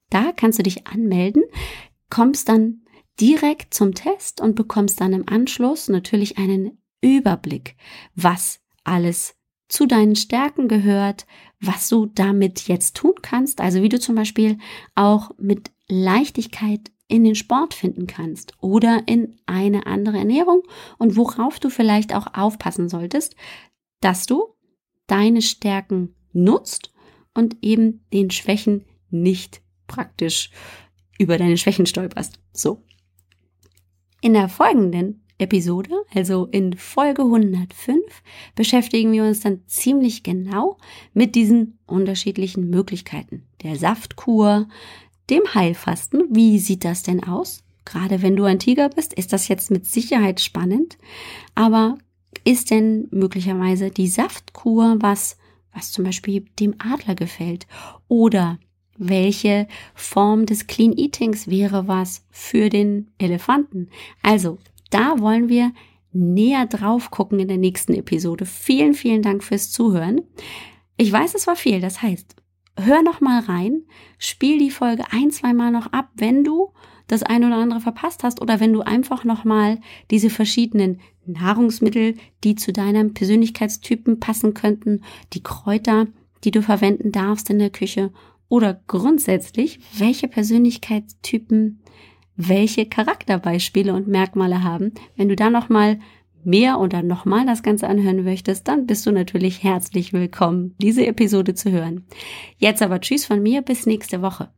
Da 0.09 0.31
kannst 0.31 0.59
du 0.59 0.63
dich 0.63 0.87
anmelden, 0.87 1.43
kommst 2.09 2.49
dann 2.49 2.81
direkt 3.19 3.73
zum 3.73 3.93
Test 3.93 4.41
und 4.41 4.55
bekommst 4.55 5.01
dann 5.01 5.13
im 5.13 5.27
Anschluss 5.27 5.89
natürlich 5.89 6.37
einen 6.37 6.77
Überblick, 7.01 7.75
was 8.15 8.61
alles 8.83 9.35
zu 9.67 9.85
deinen 9.85 10.15
Stärken 10.15 10.67
gehört, 10.67 11.25
was 11.59 11.89
du 11.89 12.05
damit 12.05 12.67
jetzt 12.67 12.95
tun 12.95 13.15
kannst, 13.21 13.59
also 13.59 13.81
wie 13.81 13.89
du 13.89 13.99
zum 13.99 14.15
Beispiel 14.15 14.57
auch 14.95 15.31
mit 15.37 15.71
Leichtigkeit 15.89 16.91
in 17.07 17.23
den 17.23 17.35
Sport 17.35 17.73
finden 17.73 18.07
kannst 18.07 18.53
oder 18.61 19.03
in 19.07 19.37
eine 19.45 19.85
andere 19.87 20.17
Ernährung 20.17 20.63
und 20.97 21.15
worauf 21.15 21.59
du 21.59 21.69
vielleicht 21.69 22.13
auch 22.13 22.33
aufpassen 22.33 22.89
solltest, 22.89 23.35
dass 24.01 24.25
du 24.25 24.55
deine 25.07 25.41
Stärken 25.41 26.15
nutzt 26.33 26.93
und 27.33 27.57
eben 27.61 28.05
den 28.11 28.29
Schwächen 28.29 28.85
nicht 29.09 29.61
praktisch 29.87 30.51
über 31.17 31.37
deine 31.37 31.57
Schwächen 31.57 31.85
stolperst. 31.85 32.39
So. 32.53 32.83
In 34.21 34.33
der 34.33 34.49
folgenden 34.49 35.23
Episode, 35.39 35.91
also 36.13 36.45
in 36.45 36.73
Folge 36.73 37.21
105, 37.21 37.99
beschäftigen 38.55 39.11
wir 39.11 39.23
uns 39.23 39.41
dann 39.41 39.61
ziemlich 39.67 40.23
genau 40.23 40.77
mit 41.13 41.35
diesen 41.35 41.77
unterschiedlichen 41.85 42.69
Möglichkeiten. 42.69 43.43
Der 43.61 43.75
Saftkur, 43.75 44.67
dem 45.29 45.43
Heilfasten. 45.53 46.23
Wie 46.29 46.59
sieht 46.59 46.83
das 46.83 47.03
denn 47.03 47.23
aus? 47.23 47.63
Gerade 47.85 48.21
wenn 48.21 48.35
du 48.35 48.43
ein 48.43 48.59
Tiger 48.59 48.89
bist, 48.89 49.13
ist 49.13 49.31
das 49.31 49.47
jetzt 49.47 49.71
mit 49.71 49.85
Sicherheit 49.85 50.41
spannend. 50.41 50.97
Aber 51.55 51.97
ist 52.43 52.71
denn 52.71 53.07
möglicherweise 53.11 53.91
die 53.91 54.07
Saftkur 54.07 54.97
was, 54.99 55.37
was 55.73 55.91
zum 55.91 56.05
Beispiel 56.05 56.45
dem 56.59 56.75
Adler 56.79 57.15
gefällt? 57.15 57.67
Oder 58.07 58.59
welche 58.97 59.67
Form 59.93 60.45
des 60.45 60.67
Clean 60.67 60.93
Eatings 60.97 61.47
wäre 61.47 61.87
was 61.87 62.25
für 62.29 62.69
den 62.69 63.09
Elefanten? 63.17 63.89
Also, 64.21 64.57
da 64.89 65.19
wollen 65.19 65.49
wir 65.49 65.71
näher 66.13 66.65
drauf 66.65 67.11
gucken 67.11 67.39
in 67.39 67.47
der 67.47 67.57
nächsten 67.57 67.93
Episode. 67.93 68.45
Vielen, 68.45 68.93
vielen 68.93 69.21
Dank 69.21 69.43
fürs 69.43 69.71
Zuhören. 69.71 70.21
Ich 70.97 71.11
weiß, 71.11 71.35
es 71.35 71.47
war 71.47 71.55
viel. 71.55 71.79
Das 71.79 72.01
heißt, 72.01 72.35
hör 72.77 73.03
noch 73.03 73.21
mal 73.21 73.41
rein, 73.41 73.83
spiel 74.17 74.57
die 74.59 74.71
Folge 74.71 75.03
ein, 75.11 75.31
zwei 75.31 75.53
Mal 75.53 75.71
noch 75.71 75.91
ab, 75.93 76.09
wenn 76.15 76.43
du 76.43 76.71
das 77.07 77.23
eine 77.23 77.47
oder 77.47 77.57
andere 77.57 77.79
verpasst 77.79 78.23
hast 78.23 78.41
oder 78.41 78.59
wenn 78.59 78.73
du 78.73 78.81
einfach 78.81 79.23
noch 79.23 79.45
mal 79.45 79.79
diese 80.11 80.29
verschiedenen 80.29 80.99
Nahrungsmittel, 81.25 82.15
die 82.43 82.55
zu 82.55 82.73
deinem 82.73 83.13
Persönlichkeitstypen 83.13 84.19
passen 84.19 84.53
könnten, 84.53 85.01
die 85.33 85.43
Kräuter, 85.43 86.07
die 86.43 86.51
du 86.51 86.61
verwenden 86.61 87.11
darfst 87.11 87.49
in 87.49 87.59
der 87.59 87.69
Küche 87.69 88.11
oder 88.49 88.81
grundsätzlich, 88.87 89.79
welche 89.97 90.27
Persönlichkeitstypen 90.27 91.81
welche 92.37 92.85
Charakterbeispiele 92.85 93.93
und 93.93 94.07
Merkmale 94.07 94.63
haben. 94.63 94.93
Wenn 95.15 95.27
du 95.27 95.35
da 95.35 95.49
noch 95.49 95.69
mal 95.69 95.99
mehr 96.43 96.79
oder 96.79 97.01
nochmal 97.03 97.45
das 97.45 97.63
Ganze 97.63 97.87
anhören 97.87 98.23
möchtest, 98.23 98.67
dann 98.67 98.85
bist 98.85 99.05
du 99.05 99.11
natürlich 99.11 99.63
herzlich 99.63 100.13
willkommen, 100.13 100.75
diese 100.77 101.05
Episode 101.05 101.55
zu 101.55 101.71
hören. 101.71 102.05
Jetzt 102.57 102.81
aber 102.81 103.01
Tschüss 103.01 103.25
von 103.25 103.41
mir, 103.41 103.63
bis 103.63 103.85
nächste 103.85 104.21
Woche. 104.21 104.49